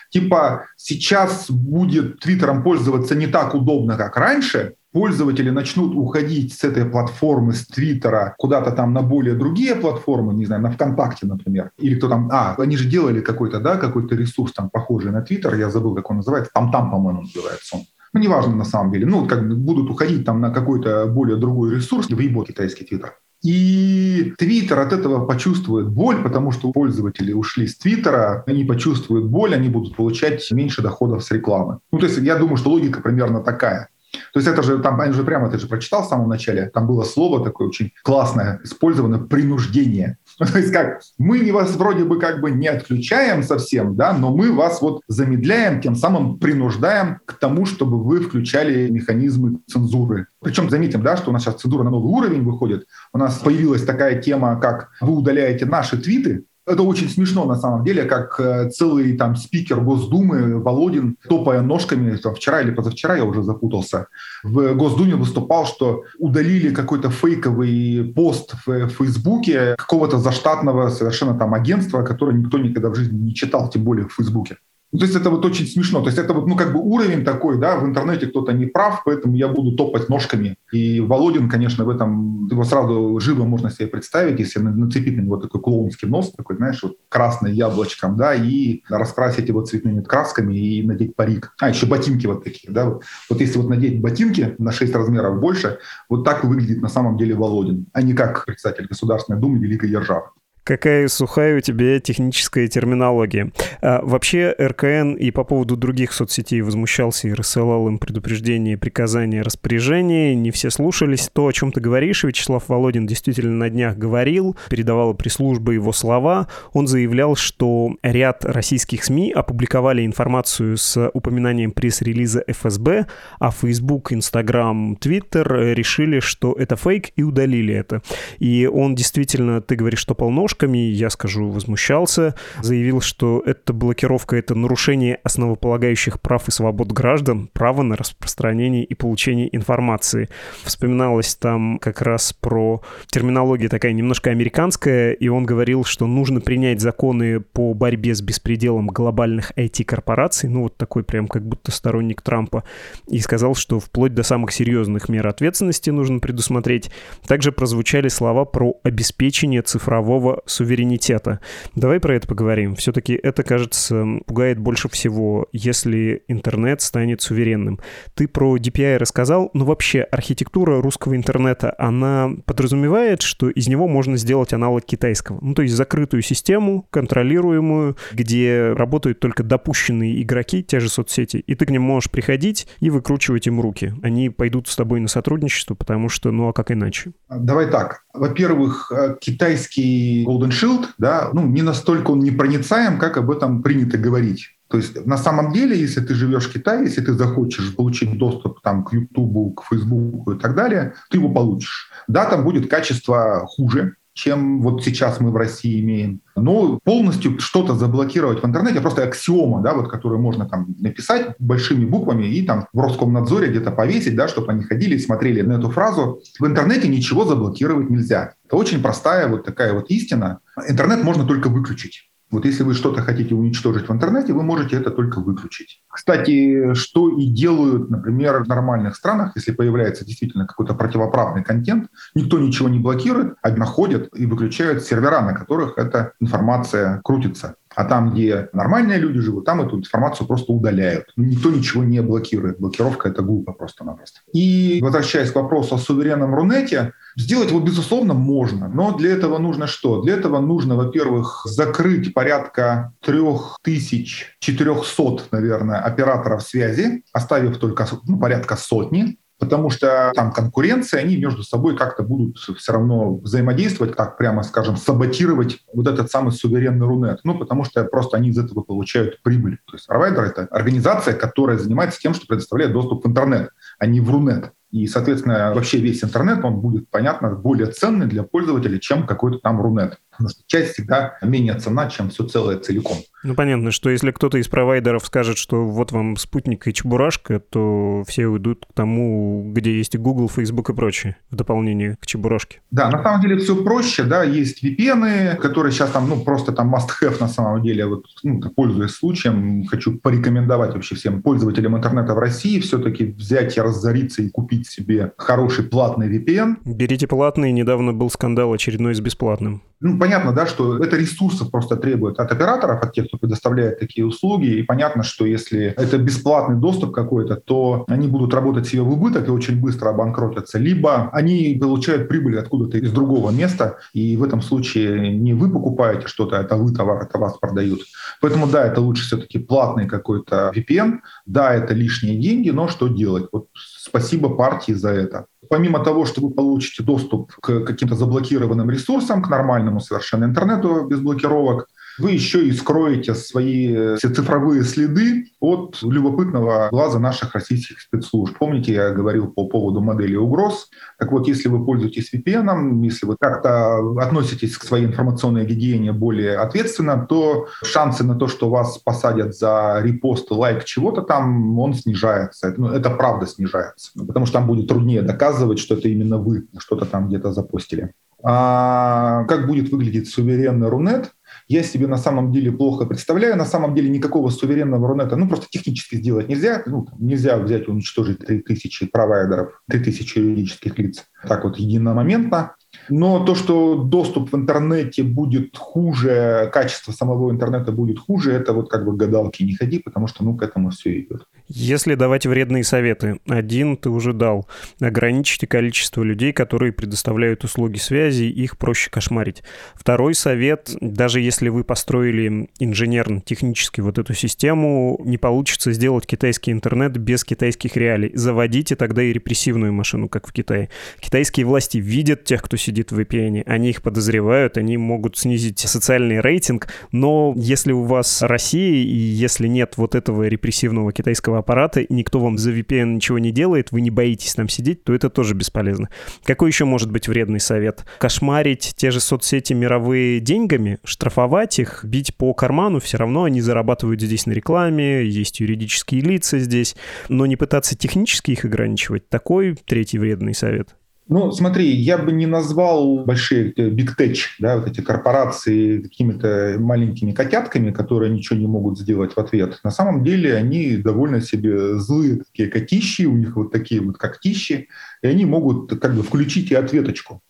Типа 0.10 0.66
сейчас 0.76 1.50
будет 1.50 2.20
Твиттером 2.20 2.62
пользоваться 2.62 3.16
не 3.16 3.28
так 3.28 3.56
удобно, 3.56 3.98
как 3.98 4.16
раньше, 4.18 4.76
пользователи 4.94 5.50
начнут 5.50 5.96
уходить 5.96 6.54
с 6.54 6.64
этой 6.64 6.86
платформы, 6.86 7.54
с 7.54 7.66
Твиттера, 7.68 8.36
куда-то 8.38 8.72
там 8.72 8.94
на 8.94 9.02
более 9.02 9.36
другие 9.36 9.76
платформы, 9.76 10.34
не 10.34 10.46
знаю, 10.46 10.62
на 10.62 10.72
ВКонтакте, 10.72 11.26
например, 11.26 11.72
или 11.78 11.96
кто 11.96 12.08
там, 12.08 12.30
а, 12.32 12.56
они 12.58 12.78
же 12.78 12.88
делали 12.88 13.20
какой-то, 13.20 13.60
да, 13.60 13.78
какой-то 13.78 14.16
ресурс 14.16 14.54
там 14.54 14.70
похожий 14.70 15.12
на 15.12 15.22
Твиттер, 15.22 15.56
я 15.56 15.70
забыл, 15.70 15.96
как 15.96 16.10
он 16.10 16.18
называется, 16.18 16.52
там-там, 16.54 16.92
по-моему, 16.92 17.22
называется 17.22 17.78
он. 17.78 17.82
Ну, 18.14 18.20
неважно 18.20 18.56
на 18.56 18.66
самом 18.66 18.92
деле. 18.92 19.08
Ну, 19.08 19.26
как 19.26 19.48
бы 19.48 19.56
будут 19.56 19.90
уходить 19.90 20.24
там 20.24 20.40
на 20.40 20.52
какой-то 20.52 21.08
более 21.08 21.38
другой 21.38 21.76
ресурс, 21.76 22.08
в 22.08 22.20
его 22.20 22.44
китайский 22.44 22.86
Твиттер. 22.86 23.14
И 23.44 24.34
Твиттер 24.38 24.80
от 24.80 24.94
этого 24.94 25.26
почувствует 25.26 25.90
боль, 25.90 26.24
потому 26.24 26.52
что 26.52 26.72
пользователи 26.72 27.34
ушли 27.34 27.68
с 27.68 27.78
Твиттера, 27.78 28.44
они 28.48 28.64
почувствуют 28.64 29.26
боль, 29.26 29.54
они 29.54 29.68
будут 29.68 29.98
получать 29.98 30.50
меньше 30.52 30.82
доходов 30.82 31.24
с 31.24 31.32
рекламы. 31.32 31.80
Ну, 31.92 32.00
то 32.00 32.06
есть 32.06 32.20
я 32.20 32.38
думаю, 32.38 32.56
что 32.56 32.70
логика 32.70 33.02
примерно 33.02 33.42
такая. 33.42 33.90
То 34.34 34.40
есть 34.40 34.48
это 34.48 34.64
же, 34.64 34.80
там, 34.80 35.00
они 35.00 35.14
же 35.14 35.24
прямо, 35.24 35.50
ты 35.50 35.60
же 35.60 35.68
прочитал 35.68 36.04
в 36.04 36.08
самом 36.08 36.30
начале, 36.30 36.70
там 36.70 36.88
было 36.88 37.04
слово 37.04 37.44
такое 37.44 37.68
очень 37.68 37.92
классное, 38.04 38.60
использовано, 38.64 39.20
принуждение. 39.20 40.18
То 40.38 40.58
есть 40.58 40.72
как, 40.72 41.02
мы 41.18 41.52
вас 41.52 41.76
вроде 41.76 42.04
бы 42.04 42.20
как 42.20 42.42
бы 42.42 42.52
не 42.52 42.68
отключаем 42.68 43.44
совсем, 43.44 43.96
да, 43.96 44.14
но 44.14 44.36
мы 44.36 44.52
вас 44.52 44.82
вот 44.82 45.02
замедляем, 45.08 45.82
тем 45.82 45.96
самым 45.96 46.40
принуждаем 46.40 47.20
к 47.26 47.34
тому, 47.34 47.66
чтобы 47.66 48.04
вы 48.04 48.22
включали 48.22 48.90
механизмы 48.90 49.60
цензуры. 49.68 50.28
Причем 50.42 50.70
заметим, 50.70 51.04
да, 51.04 51.18
что 51.18 51.30
у 51.30 51.34
нас 51.34 51.44
сейчас 51.44 51.56
цензура 51.56 51.84
на 51.84 51.90
новый 51.92 52.12
уровень 52.12 52.44
выходит. 52.44 52.86
У 53.14 53.18
нас 53.18 53.36
появилась 53.36 53.84
такая 53.84 54.22
тема, 54.22 54.60
как 54.60 54.90
вы 55.02 55.14
удаляете 55.14 55.66
наши 55.66 55.98
твиты, 55.98 56.46
это 56.66 56.84
очень 56.84 57.10
смешно 57.10 57.46
на 57.46 57.56
самом 57.56 57.84
деле, 57.84 58.06
как 58.06 58.40
э, 58.40 58.70
целый 58.70 59.18
там 59.18 59.36
спикер 59.36 59.82
Госдумы 59.82 60.62
Володин, 60.62 61.18
топая 61.28 61.62
ножками, 61.62 62.16
там, 62.16 62.36
вчера 62.36 62.62
или 62.62 62.72
позавчера, 62.72 63.18
я 63.18 63.26
уже 63.26 63.44
запутался, 63.44 64.08
в 64.44 64.74
Госдуме 64.74 65.16
выступал, 65.16 65.66
что 65.66 66.04
удалили 66.18 66.74
какой-то 66.74 67.10
фейковый 67.10 68.14
пост 68.16 68.56
в 68.66 68.90
Фейсбуке 68.90 69.76
какого-то 69.78 70.18
заштатного 70.18 70.90
совершенно 70.90 71.38
там 71.38 71.54
агентства, 71.54 72.04
которое 72.04 72.38
никто 72.38 72.58
никогда 72.58 72.90
в 72.90 72.96
жизни 72.96 73.18
не 73.18 73.36
читал, 73.36 73.70
тем 73.70 73.84
более 73.84 74.08
в 74.08 74.14
Фейсбуке. 74.14 74.58
Ну, 74.94 75.00
то 75.00 75.06
есть 75.06 75.16
это 75.16 75.32
вот 75.32 75.44
очень 75.44 75.66
смешно. 75.66 76.02
То 76.02 76.08
есть 76.08 76.20
это 76.20 76.34
вот, 76.34 76.48
ну, 76.48 76.56
как 76.56 76.72
бы 76.72 76.80
уровень 76.80 77.26
такой, 77.26 77.58
да, 77.58 77.78
в 77.78 77.84
интернете 77.84 78.28
кто-то 78.28 78.54
не 78.54 78.68
прав, 78.68 79.02
поэтому 79.04 79.36
я 79.36 79.48
буду 79.48 79.76
топать 79.76 80.08
ножками. 80.08 80.56
И 80.72 81.00
Володин, 81.00 81.50
конечно, 81.50 81.84
в 81.84 81.90
этом, 81.90 82.48
его 82.52 82.64
сразу 82.64 83.20
живо 83.20 83.44
можно 83.44 83.72
себе 83.72 83.88
представить, 83.88 84.40
если 84.40 84.60
нацепить 84.60 85.18
на 85.18 85.22
него 85.22 85.38
такой 85.38 85.62
клоунский 85.62 86.08
нос, 86.08 86.32
такой, 86.38 86.58
знаешь, 86.58 86.84
вот 86.84 86.98
красный 87.10 87.54
яблочком, 87.54 88.16
да, 88.16 88.36
и 88.36 88.84
раскрасить 88.88 89.48
его 89.48 89.66
цветными 89.66 90.04
красками 90.04 90.56
и 90.56 90.84
надеть 90.86 91.16
парик. 91.16 91.56
А, 91.60 91.70
еще 91.70 91.88
ботинки 91.88 92.28
вот 92.28 92.44
такие, 92.44 92.72
да. 92.72 92.86
Вот, 92.86 93.04
вот 93.32 93.42
если 93.42 93.58
вот 93.58 93.70
надеть 93.70 94.00
ботинки 94.00 94.54
на 94.60 94.72
6 94.72 94.94
размеров 94.94 95.40
больше, 95.40 95.80
вот 96.08 96.24
так 96.24 96.44
выглядит 96.44 96.84
на 96.84 96.90
самом 96.90 97.18
деле 97.18 97.34
Володин, 97.34 97.88
а 97.94 98.04
не 98.04 98.14
как 98.14 98.46
председатель 98.46 98.86
Государственной 98.86 99.40
Думы 99.40 99.58
Великой 99.58 99.90
Державы. 99.90 100.28
Какая 100.64 101.10
сухая 101.10 101.58
у 101.58 101.60
тебя 101.60 102.00
техническая 102.00 102.70
терминология. 102.70 103.52
А, 103.82 104.00
вообще 104.02 104.56
РКН 104.58 105.16
и 105.16 105.30
по 105.30 105.44
поводу 105.44 105.76
других 105.76 106.14
соцсетей 106.14 106.62
возмущался 106.62 107.28
и 107.28 107.34
рассылал 107.34 107.90
им 107.90 107.98
предупреждения, 107.98 108.78
приказания, 108.78 109.44
распоряжения. 109.44 110.36
Не 110.36 110.52
все 110.52 110.70
слушались. 110.70 111.30
То, 111.34 111.48
о 111.48 111.52
чем 111.52 111.74
ты 111.74 111.82
говоришь, 111.82 112.24
Вячеслав 112.24 112.70
Володин 112.70 113.06
действительно 113.06 113.58
на 113.58 113.70
днях 113.70 113.98
говорил, 113.98 114.56
передавала 114.70 115.12
пресс-служба 115.12 115.74
его 115.74 115.92
слова. 115.92 116.48
Он 116.72 116.88
заявлял, 116.88 117.36
что 117.36 117.98
ряд 118.02 118.46
российских 118.46 119.04
СМИ 119.04 119.34
опубликовали 119.34 120.06
информацию 120.06 120.78
с 120.78 121.10
упоминанием 121.14 121.72
пресс-релиза 121.72 122.42
ФСБ, 122.48 123.08
а 123.38 123.52
Facebook, 123.52 124.14
Instagram, 124.14 124.98
Twitter 124.98 125.74
решили, 125.74 126.22
что 126.22 126.54
это 126.54 126.78
фейк 126.78 127.10
и 127.18 127.24
удалили 127.24 127.74
это. 127.74 128.02
И 128.40 128.66
он 128.66 128.96
действительно, 128.96 129.60
ты 129.60 129.76
говоришь, 129.76 130.00
что 130.00 130.16
полнож 130.16 130.53
ножками, 130.54 130.78
я 130.78 131.10
скажу, 131.10 131.50
возмущался, 131.50 132.36
заявил, 132.62 133.02
что 133.02 133.42
эта 133.46 133.74
блокировка— 133.74 134.36
это 134.38 134.54
нарушение 134.54 135.20
основополагающих 135.24 136.22
прав 136.22 136.48
и 136.48 136.52
свобод 136.52 136.92
граждан, 136.92 137.50
право 137.54 137.82
на 137.82 137.96
распространение 137.96 138.84
и 138.84 138.94
получение 138.94 139.54
информации. 139.56 140.30
Вспоминалось 140.64 141.36
там 141.36 141.80
как 141.80 142.02
раз 142.02 142.34
про 142.34 142.82
терминология 143.08 143.68
такая 143.68 143.94
немножко 143.94 144.30
американская, 144.30 145.14
и 145.14 145.28
он 145.28 145.46
говорил, 145.46 145.84
что 145.86 146.06
нужно 146.06 146.40
принять 146.40 146.82
законы 146.82 147.40
по 147.40 147.74
борьбе 147.74 148.14
с 148.14 148.22
беспределом 148.22 148.88
глобальных 148.88 149.52
IT-корпораций, 149.58 150.50
ну 150.50 150.64
вот 150.64 150.78
такой 150.78 151.04
прям 151.04 151.28
как 151.28 151.44
будто 151.44 151.72
сторонник 151.72 152.22
Трампа, 152.22 152.64
и 153.08 153.20
сказал, 153.20 153.56
что 153.56 153.80
вплоть 153.80 154.14
до 154.14 154.24
самых 154.24 154.52
серьезных 154.52 155.10
мер 155.10 155.28
ответственности 155.28 155.90
нужно 155.90 156.20
предусмотреть. 156.20 156.92
Также 157.26 157.52
прозвучали 157.52 158.08
слова 158.08 158.46
про 158.46 158.80
обеспечение 158.84 159.64
цифрового 159.64 160.43
суверенитета. 160.46 161.40
Давай 161.76 162.00
про 162.00 162.16
это 162.16 162.28
поговорим. 162.28 162.76
Все-таки 162.76 163.14
это, 163.14 163.44
кажется, 163.44 164.06
пугает 164.26 164.60
больше 164.60 164.90
всего, 164.90 165.48
если 165.52 166.24
интернет 166.28 166.82
станет 166.82 167.22
суверенным. 167.22 167.80
Ты 168.14 168.28
про 168.28 168.58
DPI 168.58 168.98
рассказал, 168.98 169.50
но 169.54 169.66
вообще 169.66 170.02
архитектура 170.02 170.82
русского 170.82 171.16
интернета, 171.16 171.74
она 171.78 172.32
подразумевает, 172.46 173.22
что 173.22 173.50
из 173.50 173.68
него 173.68 173.88
можно 173.88 174.18
сделать 174.18 174.54
аналог 174.54 174.86
китайского. 174.86 175.40
Ну, 175.42 175.54
то 175.54 175.62
есть 175.62 175.74
закрытую 175.74 176.22
систему, 176.22 176.88
контролируемую, 176.90 177.98
где 178.12 178.74
работают 178.76 179.20
только 179.20 179.44
допущенные 179.44 180.22
игроки, 180.22 180.64
те 180.64 180.80
же 180.80 180.90
соцсети, 180.90 181.38
и 181.38 181.56
ты 181.56 181.66
к 181.66 181.70
ним 181.70 181.82
можешь 181.82 182.10
приходить 182.10 182.68
и 182.80 182.90
выкручивать 182.90 183.48
им 183.48 183.62
руки. 183.62 183.94
Они 184.02 184.30
пойдут 184.30 184.68
с 184.68 184.76
тобой 184.76 185.00
на 185.00 185.08
сотрудничество, 185.08 185.76
потому 185.76 186.10
что, 186.10 186.32
ну 186.32 186.48
а 186.50 186.54
как 186.54 186.72
иначе? 186.72 187.12
Давай 187.30 187.70
так. 187.70 188.04
Во-первых, 188.14 188.92
китайский 189.22 190.24
Golden 190.34 190.50
Shield, 190.50 190.88
да, 190.98 191.30
ну, 191.34 191.46
не 191.46 191.62
настолько 191.62 192.12
он 192.12 192.20
непроницаем, 192.20 192.98
как 193.00 193.18
об 193.18 193.30
этом 193.30 193.62
принято 193.62 193.98
говорить. 193.98 194.50
То 194.68 194.78
есть 194.78 195.06
на 195.06 195.18
самом 195.18 195.54
деле, 195.54 195.80
если 195.80 196.02
ты 196.02 196.16
живешь 196.16 196.48
в 196.48 196.54
Китае, 196.54 196.86
если 196.86 197.02
ты 197.02 197.14
захочешь 197.14 197.76
получить 197.76 198.18
доступ 198.18 198.60
там, 198.62 198.84
к 198.84 198.94
YouTube, 198.94 199.56
к 199.56 199.64
Facebook 199.70 200.36
и 200.36 200.40
так 200.40 200.56
далее, 200.56 200.96
ты 201.12 201.18
его 201.18 201.30
получишь. 201.30 201.92
Да, 202.08 202.26
там 202.26 202.44
будет 202.44 202.70
качество 202.70 203.46
хуже, 203.48 203.98
чем 204.14 204.62
вот 204.62 204.84
сейчас 204.84 205.20
мы 205.20 205.32
в 205.32 205.36
России 205.36 205.82
имеем. 205.82 206.22
Но 206.36 206.80
полностью 206.84 207.40
что-то 207.40 207.74
заблокировать 207.76 208.42
в 208.42 208.46
интернете 208.46 208.82
просто 208.82 209.04
аксиома, 209.04 209.62
да, 209.62 209.74
вот, 209.74 209.90
которую 209.90 210.22
можно 210.22 210.48
там 210.48 210.76
написать 210.80 211.36
большими 211.40 211.86
буквами 211.86 212.26
и 212.26 212.46
там 212.46 212.68
в 212.74 212.80
Роскомнадзоре 212.80 213.50
где-то 213.50 213.72
повесить, 213.72 214.16
да, 214.16 214.28
чтобы 214.28 214.52
они 214.52 214.64
ходили 214.64 214.96
и 214.96 215.00
смотрели 215.00 215.42
на 215.42 215.54
эту 215.54 215.70
фразу. 215.70 216.22
В 216.40 216.46
интернете 216.46 216.88
ничего 216.88 217.26
заблокировать 217.26 217.90
нельзя. 217.90 218.34
Это 218.46 218.56
очень 218.56 218.82
простая 218.82 219.28
вот 219.28 219.46
такая 219.46 219.74
вот 219.74 219.90
истина. 219.90 220.40
Интернет 220.68 221.04
можно 221.04 221.26
только 221.26 221.50
выключить. 221.50 222.10
Вот 222.34 222.46
если 222.46 222.64
вы 222.64 222.74
что-то 222.74 223.04
хотите 223.04 223.36
уничтожить 223.36 223.88
в 223.88 223.92
интернете, 223.94 224.34
вы 224.34 224.42
можете 224.42 224.76
это 224.76 224.90
только 224.90 225.20
выключить. 225.20 225.84
Кстати, 225.88 226.74
что 226.74 227.08
и 227.10 227.28
делают, 227.28 227.92
например, 227.92 228.44
в 228.44 228.48
нормальных 228.48 228.96
странах, 228.96 229.34
если 229.36 229.52
появляется 229.52 230.04
действительно 230.04 230.48
какой-то 230.48 230.74
противоправный 230.74 231.44
контент, 231.44 231.90
никто 232.16 232.40
ничего 232.40 232.70
не 232.70 232.80
блокирует, 232.80 233.36
а 233.44 233.52
находят 233.52 234.10
и 234.16 234.26
выключают 234.26 234.82
сервера, 234.82 235.22
на 235.22 235.34
которых 235.36 235.78
эта 235.78 236.14
информация 236.20 237.02
крутится. 237.04 237.54
А 237.76 237.86
там, 237.86 238.12
где 238.12 238.50
нормальные 238.54 239.00
люди 239.00 239.20
живут, 239.20 239.46
там 239.46 239.62
эту 239.62 239.78
информацию 239.78 240.28
просто 240.28 240.52
удаляют. 240.52 241.06
Никто 241.16 241.50
ничего 241.50 241.84
не 241.84 242.02
блокирует. 242.02 242.60
Блокировка— 242.60 243.10
это 243.10 243.22
глупо 243.22 243.54
просто-напросто. 243.54 244.20
И 244.34 244.80
возвращаясь 244.82 245.32
к 245.32 245.36
вопросу 245.36 245.76
о 245.76 245.80
суверенном 245.80 246.36
Рунете, 246.36 246.94
сделать 247.16 247.50
его, 247.50 247.60
безусловно, 247.60 248.14
можно. 248.14 248.68
Но 248.68 248.98
для 248.98 249.12
этого 249.12 249.38
нужно 249.38 249.68
что? 249.68 250.02
Для 250.02 250.16
этого 250.16 250.40
нужно, 250.40 250.76
во-первых, 250.76 251.44
закрыть 251.46 252.14
порядка 252.14 252.94
3400, 253.02 255.24
наверное, 255.32 255.80
операторов 255.80 256.44
связи, 256.44 257.04
оставив 257.14 257.58
только 257.58 257.88
ну, 258.08 258.20
порядка 258.20 258.56
сотни 258.56 259.18
потому 259.40 259.70
что 259.70 260.12
там 260.16 260.32
конкуренция, 260.32 261.02
они 261.02 261.18
между 261.18 261.44
собой 261.44 261.76
как-то 261.76 262.04
будут 262.04 262.38
все 262.38 262.72
равно 262.72 263.16
взаимодействовать, 263.16 263.96
как 263.96 264.18
прямо 264.18 264.44
скажем, 264.44 264.78
саботировать 264.78 265.60
вот 265.74 265.88
этот 265.88 266.12
самый 266.12 266.32
суверенный 266.32 266.86
Рунет. 266.86 267.20
Ну, 267.24 267.38
потому 267.38 267.64
что 267.64 267.84
просто 267.86 268.18
они 268.18 268.30
из 268.30 268.38
этого 268.38 268.62
получают 268.62 269.22
прибыль. 269.24 269.58
То 269.68 269.76
есть 269.76 269.88
провайдер— 269.88 270.24
это 270.26 270.48
организация, 270.52 271.14
которая 271.14 271.58
занимается 271.58 272.00
тем, 272.00 272.14
что 272.14 272.28
предоставляет 272.28 272.74
доступ 272.74 273.04
в 273.04 273.08
интернет, 273.08 273.50
а 273.80 273.86
не 273.86 274.00
в 274.00 274.10
Рунет. 274.10 274.52
И, 274.74 274.88
соответственно, 274.88 275.54
вообще 275.54 275.78
весь 275.78 276.04
интернет, 276.04 276.44
он 276.44 276.60
будет, 276.60 276.90
понятно, 276.90 277.30
более 277.30 277.68
ценный 277.68 278.08
для 278.08 278.24
пользователя, 278.24 278.80
чем 278.80 279.06
какой-то 279.06 279.38
там 279.38 279.62
Рунет. 279.62 280.00
Потому 280.14 280.30
что 280.30 280.42
часть 280.48 280.74
всегда 280.74 281.18
менее 281.22 281.56
цена, 281.56 281.90
чем 281.90 282.10
все 282.10 282.26
целое 282.28 282.58
целиком. 282.58 282.98
Ну, 283.24 283.36
понятно, 283.36 283.72
что 283.72 283.90
если 283.90 284.12
кто-то 284.12 284.38
из 284.38 284.50
провайдеров 284.50 285.06
скажет, 285.06 285.38
что 285.38 285.66
вот 285.66 285.92
вам 285.94 286.18
спутник 286.18 286.68
и 286.68 286.74
чебурашка, 286.74 287.40
то 287.40 288.04
все 288.06 288.28
уйдут 288.28 288.66
к 288.70 288.74
тому, 288.74 289.50
где 289.54 289.78
есть 289.78 289.96
и 289.96 289.98
Google, 289.98 290.30
Facebook 290.30 290.70
и 290.70 290.74
прочее, 290.74 291.16
в 291.32 291.36
дополнение 291.36 291.96
к 292.02 292.06
чебурашке. 292.06 292.60
Да, 292.70 292.90
на 292.90 293.02
самом 293.02 293.22
деле 293.22 293.38
все 293.38 293.56
проще, 293.64 294.04
да, 294.04 294.24
есть 294.24 294.64
VPN, 294.64 295.38
которые 295.38 295.72
сейчас 295.72 295.92
там, 295.92 296.10
ну, 296.10 296.20
просто 296.20 296.52
там 296.52 296.76
must-have 296.76 297.18
на 297.22 297.30
самом 297.30 297.64
деле, 297.64 297.86
вот, 297.86 298.06
ну, 298.24 298.42
пользуясь 298.42 298.92
случаем, 298.92 299.66
хочу 299.66 299.98
порекомендовать 299.98 300.74
вообще 300.74 300.96
всем 300.96 301.22
пользователям 301.22 301.78
интернета 301.78 302.14
в 302.14 302.20
России 302.20 302.60
все-таки 302.60 303.06
взять 303.06 303.56
и 303.56 303.62
разориться 303.62 304.22
и 304.22 304.30
купить 304.30 304.68
себе 304.68 305.14
хороший 305.18 305.64
платный 305.64 306.10
VPN. 306.10 306.58
Берите 306.66 307.08
платный, 307.08 307.54
недавно 307.54 307.94
был 307.94 308.10
скандал 308.10 308.52
очередной 308.52 308.96
с 308.96 309.00
бесплатным. 309.00 309.62
Ну, 309.84 310.00
понятно, 310.00 310.32
да, 310.32 310.46
что 310.46 310.78
это 310.78 310.96
ресурсов 310.96 311.52
просто 311.52 311.76
требует 311.76 312.18
от 312.18 312.32
операторов, 312.32 312.82
от 312.82 312.94
тех, 312.94 313.08
кто 313.08 313.18
предоставляет 313.18 313.80
такие 313.80 314.06
услуги. 314.06 314.46
И 314.46 314.64
понятно, 314.64 315.04
что 315.04 315.26
если 315.26 315.74
это 315.76 315.98
бесплатный 315.98 316.56
доступ 316.56 316.94
какой-то, 316.96 317.36
то 317.36 317.84
они 317.90 318.08
будут 318.08 318.34
работать 318.34 318.66
себе 318.66 318.82
в 318.82 318.94
убыток 318.94 319.28
и 319.28 319.32
очень 319.32 319.60
быстро 319.60 319.90
обанкротятся. 319.90 320.58
Либо 320.58 321.10
они 321.12 321.58
получают 321.62 322.08
прибыль 322.08 322.40
откуда-то 322.40 322.78
из 322.78 322.94
другого 322.94 323.30
места, 323.32 323.78
и 323.94 324.16
в 324.16 324.24
этом 324.24 324.42
случае 324.42 325.18
не 325.18 325.34
вы 325.34 325.52
покупаете 325.52 326.08
что-то, 326.08 326.38
это 326.38 326.56
вы 326.56 326.74
товар, 326.74 327.04
это 327.04 327.18
вас 327.18 327.38
продают. 327.38 327.82
Поэтому 328.22 328.48
да, 328.48 328.66
это 328.66 328.80
лучше 328.80 329.04
все-таки 329.04 329.38
платный 329.38 329.86
какой-то 329.86 330.54
VPN. 330.56 331.00
Да, 331.26 331.54
это 331.54 331.74
лишние 331.74 332.16
деньги, 332.16 332.52
но 332.52 332.70
что 332.70 332.88
делать? 332.88 333.28
Вот 333.34 333.48
спасибо 333.54 334.30
партии 334.30 334.72
за 334.72 334.92
это 334.92 335.26
помимо 335.50 335.84
того, 335.84 336.06
что 336.06 336.22
вы 336.22 336.32
получите 336.32 336.84
доступ 336.84 337.34
к 337.36 337.66
каким-то 337.66 337.96
заблокированным 337.96 338.70
ресурсам, 338.70 339.22
к 339.22 339.30
нормальному 339.30 339.80
совершенно 339.80 340.26
интернету 340.26 340.86
без 340.86 341.00
блокировок, 341.00 341.68
вы 342.00 342.12
еще 342.12 342.46
и 342.46 342.52
скроете 342.52 343.14
свои 343.14 343.74
э, 343.74 343.96
все 343.98 344.10
цифровые 344.10 344.64
следы 344.64 345.32
от 345.40 345.82
любопытного 345.82 346.70
глаза 346.70 347.00
наших 347.00 347.34
российских 347.34 347.82
спецслужб. 347.82 348.38
Помните, 348.38 348.74
я 348.74 348.92
говорил 348.92 349.28
по 349.28 349.48
поводу 349.48 349.82
модели 349.82 350.16
угроз? 350.16 350.70
Так 350.98 351.12
вот, 351.12 351.28
если 351.28 351.50
вы 351.50 351.66
пользуетесь 351.66 352.14
VPN, 352.14 352.84
если 352.84 353.06
вы 353.06 353.18
как-то 353.20 353.78
относитесь 354.00 354.58
к 354.58 354.64
своей 354.64 354.86
информационной 354.86 355.46
гигиене 355.46 355.92
более 355.92 356.38
ответственно, 356.38 357.06
то 357.08 357.48
шансы 357.64 358.04
на 358.04 358.16
то, 358.16 358.28
что 358.28 358.50
вас 358.50 358.78
посадят 358.78 359.36
за 359.36 359.80
репост, 359.84 360.32
лайк 360.32 360.64
чего-то 360.66 361.02
там, 361.02 361.60
он 361.60 361.74
снижается. 361.74 362.54
Ну, 362.58 362.70
это 362.70 362.90
правда 362.90 363.28
снижается. 363.28 363.92
Потому 364.08 364.26
что 364.26 364.40
там 364.40 364.48
будет 364.48 364.68
труднее 364.68 365.02
доказывать, 365.02 365.60
что 365.60 365.76
это 365.76 365.88
именно 365.90 366.18
вы 366.18 366.48
что-то 366.58 366.86
там 366.86 367.08
где-то 367.08 367.32
запустили. 367.34 367.94
А 368.24 369.26
как 369.26 369.48
будет 369.48 369.72
выглядеть 369.72 370.10
суверенный 370.10 370.70
Рунет? 370.70 371.12
я 371.48 371.64
себе 371.64 371.88
на 371.88 371.98
самом 371.98 372.32
деле 372.32 372.52
плохо 372.52 372.86
представляю. 372.86 373.36
На 373.36 373.46
самом 373.46 373.76
деле 373.76 373.90
никакого 373.90 374.30
суверенного 374.30 374.88
Рунета, 374.88 375.16
ну, 375.16 375.28
просто 375.28 375.48
технически 375.50 375.96
сделать 375.96 376.30
нельзя. 376.30 376.64
Ну, 376.66 376.88
нельзя 377.00 377.38
взять 377.38 377.68
и 377.68 377.72
уничтожить 377.72 378.20
3000 378.20 378.88
провайдеров, 378.88 379.62
3000 379.70 380.18
юридических 380.18 380.78
лиц 380.78 381.06
так 381.28 381.44
вот 381.44 381.58
единомоментно. 381.58 382.56
Но 382.90 383.24
то, 383.26 383.36
что 383.36 383.76
доступ 383.76 384.32
в 384.32 384.36
интернете 384.36 385.04
будет 385.04 385.58
хуже, 385.58 386.50
качество 386.54 386.92
самого 386.92 387.32
интернета 387.32 387.72
будет 387.72 388.00
хуже, 388.00 388.34
это 388.34 388.54
вот 388.54 388.70
как 388.70 388.86
бы 388.86 388.96
гадалки 388.96 389.44
не 389.44 389.56
ходи, 389.56 389.80
потому 389.80 390.08
что 390.08 390.24
ну 390.24 390.36
к 390.36 390.44
этому 390.44 390.70
все 390.72 391.00
идет. 391.00 391.24
Если 391.48 391.96
давать 391.96 392.26
вредные 392.26 392.64
советы, 392.64 393.20
один 393.28 393.78
ты 393.78 393.90
уже 393.90 394.14
дал. 394.14 394.48
Ограничьте 394.80 395.46
количество 395.46 396.02
людей, 396.02 396.32
которые 396.34 396.72
предоставляют 396.72 397.44
услуги 397.44 397.78
связи, 397.78 398.24
их 398.24 398.58
проще 398.58 398.90
кошмарить. 398.90 399.44
Второй 399.76 400.16
совет, 400.16 400.76
даже 400.80 401.20
если 401.20 401.50
вы 401.50 401.64
построили 401.64 402.50
инженерно-технически 402.60 403.82
вот 403.82 403.98
эту 403.98 404.14
систему, 404.14 405.00
не 405.04 405.18
получится 405.18 405.74
сделать 405.74 406.06
китайский 406.06 406.52
интернет 406.52 406.98
без 406.98 407.24
китайских 407.24 407.76
реалий. 407.76 408.12
Заводите 408.14 408.76
тогда 408.76 409.04
и 409.04 409.14
репрессивную 409.14 409.74
машину, 409.74 410.10
как 410.10 410.28
в 410.28 410.34
Китае. 410.34 410.70
Китайские 411.00 411.46
власти 411.46 411.78
видят 411.78 412.24
тех, 412.24 412.42
кто 412.42 412.58
сидит 412.64 412.92
в 412.92 413.00
VPN, 413.00 413.44
они 413.46 413.70
их 413.70 413.82
подозревают, 413.82 414.58
они 414.58 414.78
могут 414.78 415.18
снизить 415.18 415.60
социальный 415.60 416.20
рейтинг, 416.20 416.68
но 416.92 417.34
если 417.36 417.72
у 417.72 417.84
вас 417.84 418.22
Россия 418.22 418.84
и 418.84 418.98
если 418.98 419.48
нет 419.48 419.74
вот 419.78 419.96
этого 419.96 420.28
репрессивного 420.28 420.92
китайского 420.92 421.40
аппарата, 421.40 421.82
и 421.82 421.94
никто 421.94 422.20
вам 422.20 422.38
за 422.38 422.52
VPN 422.52 422.96
ничего 422.96 423.20
не 423.20 423.32
делает, 423.32 423.72
вы 423.72 423.82
не 423.82 423.90
боитесь 423.90 424.36
там 424.36 424.50
сидеть, 424.50 424.84
то 424.84 424.94
это 424.94 425.10
тоже 425.10 425.36
бесполезно. 425.36 425.90
Какой 426.24 426.50
еще 426.50 426.66
может 426.66 426.92
быть 426.92 427.08
вредный 427.08 427.40
совет? 427.40 427.86
Кошмарить 428.00 428.74
те 428.76 428.92
же 428.92 429.00
соцсети 429.00 429.54
мировые 429.54 430.20
деньгами, 430.20 430.80
штрафовать 430.84 431.60
их, 431.60 431.84
бить 431.84 432.16
по 432.16 432.34
карману, 432.34 432.80
все 432.80 432.98
равно 432.98 433.26
они 433.26 433.42
зарабатывают 433.42 434.02
здесь 434.02 434.26
на 434.26 434.32
рекламе, 434.32 435.06
есть 435.06 435.40
юридические 435.40 436.02
лица 436.02 436.40
здесь, 436.40 436.76
но 437.10 437.26
не 437.26 437.36
пытаться 437.36 437.78
технически 437.78 438.32
их 438.32 438.46
ограничивать, 438.46 439.10
такой 439.10 439.56
третий 439.66 440.00
вредный 440.00 440.34
совет. 440.34 440.76
Ну, 441.10 441.32
смотри, 441.34 441.70
я 441.70 441.98
бы 441.98 442.14
не 442.14 442.26
назвал 442.26 443.04
большие 443.04 443.52
э, 443.52 443.70
big 443.70 443.90
tech, 443.98 444.16
да, 444.40 444.58
вот 444.58 444.70
эти 444.70 444.80
корпорации 444.80 445.82
какими-то 445.82 446.56
маленькими 446.60 447.12
котятками, 447.12 447.72
которые 447.72 448.10
ничего 448.10 448.40
не 448.40 448.48
могут 448.48 448.80
сделать 448.80 449.14
в 449.14 449.20
ответ. 449.20 449.60
На 449.64 449.72
самом 449.72 450.04
деле 450.04 450.36
они 450.36 450.78
довольно 450.78 451.20
себе 451.20 451.78
злые 451.78 452.24
такие 452.24 452.50
котищи, 452.50 453.06
у 453.06 453.18
них 453.18 453.36
вот 453.36 453.52
такие 453.52 453.82
вот 453.82 453.98
когтищи, 453.98 454.70
и 455.02 455.08
они 455.08 455.26
могут 455.26 455.78
как 455.80 455.94
бы 455.94 456.04
включить 456.04 456.52
и 456.52 456.56
ответочку. 456.56 457.22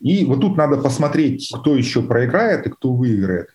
И 0.00 0.24
вот 0.26 0.40
тут 0.40 0.56
надо 0.58 0.76
посмотреть, 0.76 1.50
кто 1.52 1.74
еще 1.74 2.02
проиграет 2.02 2.66
и 2.66 2.70
кто 2.70 2.92
выиграет. 2.92 3.48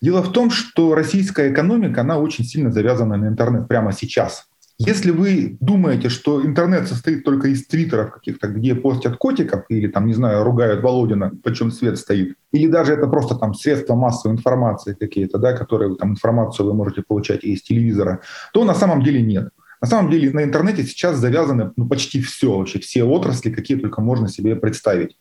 Дело 0.00 0.22
в 0.22 0.32
том, 0.32 0.50
что 0.50 0.94
российская 0.94 1.52
экономика, 1.52 2.02
она 2.02 2.18
очень 2.18 2.44
сильно 2.44 2.70
завязана 2.70 3.16
на 3.16 3.26
интернет 3.26 3.66
прямо 3.66 3.92
сейчас. 3.92 4.46
Если 4.80 5.10
вы 5.10 5.56
думаете, 5.58 6.08
что 6.08 6.46
интернет 6.46 6.86
состоит 6.86 7.24
только 7.24 7.48
из 7.48 7.66
твиттеров 7.66 8.12
каких-то, 8.12 8.46
где 8.46 8.76
постят 8.76 9.16
котиков 9.16 9.64
или 9.68 9.88
там, 9.88 10.06
не 10.06 10.14
знаю, 10.14 10.44
ругают 10.44 10.84
Володина, 10.84 11.32
почем 11.42 11.72
свет 11.72 11.98
стоит, 11.98 12.36
или 12.52 12.68
даже 12.68 12.92
это 12.92 13.08
просто 13.08 13.34
там 13.34 13.54
средства 13.54 13.96
массовой 13.96 14.36
информации 14.36 14.94
какие-то, 14.94 15.38
да, 15.38 15.52
которые 15.52 15.96
там 15.96 16.12
информацию 16.12 16.66
вы 16.66 16.74
можете 16.74 17.02
получать 17.02 17.42
из 17.42 17.62
телевизора, 17.62 18.20
то 18.52 18.64
на 18.64 18.74
самом 18.74 19.02
деле 19.02 19.20
нет. 19.20 19.48
На 19.80 19.88
самом 19.88 20.10
деле 20.10 20.30
на 20.32 20.42
интернете 20.42 20.82
сейчас 20.82 21.16
завязаны 21.16 21.72
ну, 21.76 21.88
почти 21.88 22.20
все, 22.20 22.56
вообще 22.58 22.78
все 22.80 23.04
отрасли, 23.04 23.50
какие 23.50 23.78
только 23.78 24.00
можно 24.00 24.28
себе 24.28 24.56
представить. 24.56 25.16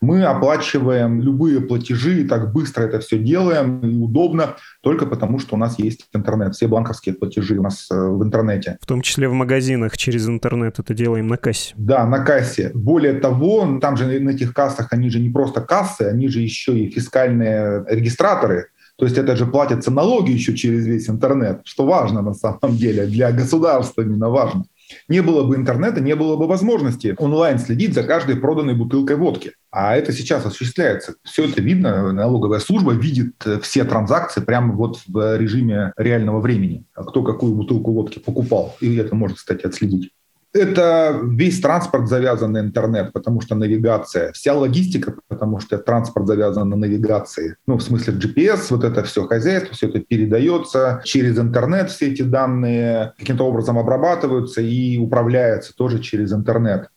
Мы 0.00 0.24
оплачиваем 0.24 1.20
любые 1.20 1.60
платежи, 1.60 2.22
и 2.22 2.24
так 2.24 2.52
быстро 2.52 2.84
это 2.84 3.00
все 3.00 3.18
делаем, 3.18 3.80
и 3.80 3.96
удобно, 3.96 4.56
только 4.82 5.06
потому 5.06 5.38
что 5.38 5.54
у 5.54 5.58
нас 5.58 5.78
есть 5.78 6.08
интернет. 6.12 6.54
Все 6.54 6.66
банковские 6.66 7.14
платежи 7.14 7.58
у 7.58 7.62
нас 7.62 7.88
э, 7.90 7.94
в 7.94 8.22
интернете. 8.22 8.76
В 8.80 8.86
том 8.86 9.02
числе 9.02 9.28
в 9.28 9.32
магазинах 9.32 9.96
через 9.96 10.28
интернет 10.28 10.78
это 10.78 10.94
делаем 10.94 11.28
на 11.28 11.36
кассе. 11.36 11.74
Да, 11.76 12.04
на 12.06 12.24
кассе. 12.24 12.70
Более 12.74 13.14
того, 13.14 13.78
там 13.80 13.96
же 13.96 14.06
на 14.20 14.30
этих 14.30 14.52
кассах, 14.52 14.88
они 14.90 15.08
же 15.10 15.20
не 15.20 15.30
просто 15.30 15.60
кассы, 15.60 16.02
они 16.02 16.28
же 16.28 16.40
еще 16.40 16.78
и 16.78 16.90
фискальные 16.90 17.84
регистраторы, 17.88 18.68
то 19.02 19.06
есть 19.06 19.18
это 19.18 19.34
же 19.34 19.46
платятся 19.46 19.90
налоги 19.90 20.30
еще 20.30 20.54
через 20.54 20.86
весь 20.86 21.10
интернет, 21.10 21.62
что 21.64 21.84
важно 21.84 22.22
на 22.22 22.34
самом 22.34 22.76
деле, 22.76 23.06
для 23.06 23.32
государства 23.32 24.02
именно 24.02 24.30
важно. 24.30 24.62
Не 25.08 25.22
было 25.22 25.42
бы 25.42 25.56
интернета, 25.56 26.00
не 26.00 26.14
было 26.14 26.36
бы 26.36 26.46
возможности 26.46 27.16
онлайн 27.18 27.58
следить 27.58 27.94
за 27.94 28.04
каждой 28.04 28.36
проданной 28.36 28.76
бутылкой 28.76 29.16
водки. 29.16 29.54
А 29.72 29.96
это 29.96 30.12
сейчас 30.12 30.46
осуществляется. 30.46 31.16
Все 31.24 31.46
это 31.48 31.60
видно, 31.60 32.12
налоговая 32.12 32.60
служба 32.60 32.92
видит 32.92 33.34
э, 33.44 33.58
все 33.58 33.82
транзакции 33.82 34.40
прямо 34.40 34.72
вот 34.72 35.00
в 35.08 35.36
режиме 35.36 35.92
реального 35.96 36.38
времени. 36.38 36.84
А 36.94 37.02
кто 37.02 37.24
какую 37.24 37.56
бутылку 37.56 37.90
водки 37.90 38.20
покупал. 38.20 38.76
И 38.80 38.94
это 38.94 39.16
можно, 39.16 39.34
кстати, 39.34 39.66
отследить. 39.66 40.12
Это 40.54 41.18
весь 41.22 41.60
транспорт 41.60 42.08
завязан 42.08 42.52
на 42.52 42.58
интернет, 42.58 43.12
потому 43.12 43.40
что 43.40 43.54
навигация, 43.54 44.32
вся 44.32 44.52
логистика, 44.52 45.14
потому 45.28 45.60
что 45.60 45.78
транспорт 45.78 46.26
завязан 46.26 46.68
на 46.68 46.76
навигации. 46.76 47.56
Ну, 47.66 47.78
в 47.78 47.82
смысле 47.82 48.14
GPS, 48.14 48.66
вот 48.68 48.84
это 48.84 49.02
все 49.02 49.26
хозяйство, 49.26 49.74
все 49.74 49.88
это 49.88 50.00
передается 50.00 51.00
через 51.04 51.38
интернет, 51.38 51.90
все 51.90 52.12
эти 52.12 52.22
данные 52.22 53.14
каким-то 53.18 53.44
образом 53.44 53.78
обрабатываются 53.78 54.60
и 54.60 54.98
управляются 54.98 55.74
тоже 55.74 56.00
через 56.00 56.32
интернет. 56.34 56.88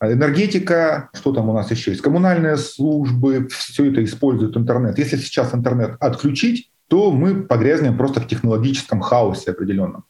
Энергетика, 0.00 1.10
что 1.12 1.32
там 1.32 1.50
у 1.50 1.52
нас 1.52 1.70
еще 1.70 1.90
есть, 1.90 2.02
коммунальные 2.02 2.56
службы, 2.56 3.46
все 3.50 3.90
это 3.90 4.02
используют 4.02 4.56
интернет. 4.56 4.98
Если 4.98 5.16
сейчас 5.16 5.54
интернет 5.54 5.96
отключить, 6.00 6.70
то 6.88 7.10
мы 7.10 7.42
погрязнем 7.42 7.96
просто 7.96 8.20
в 8.20 8.26
технологическом 8.26 9.00
хаосе 9.00 9.52
определенном. 9.52 10.04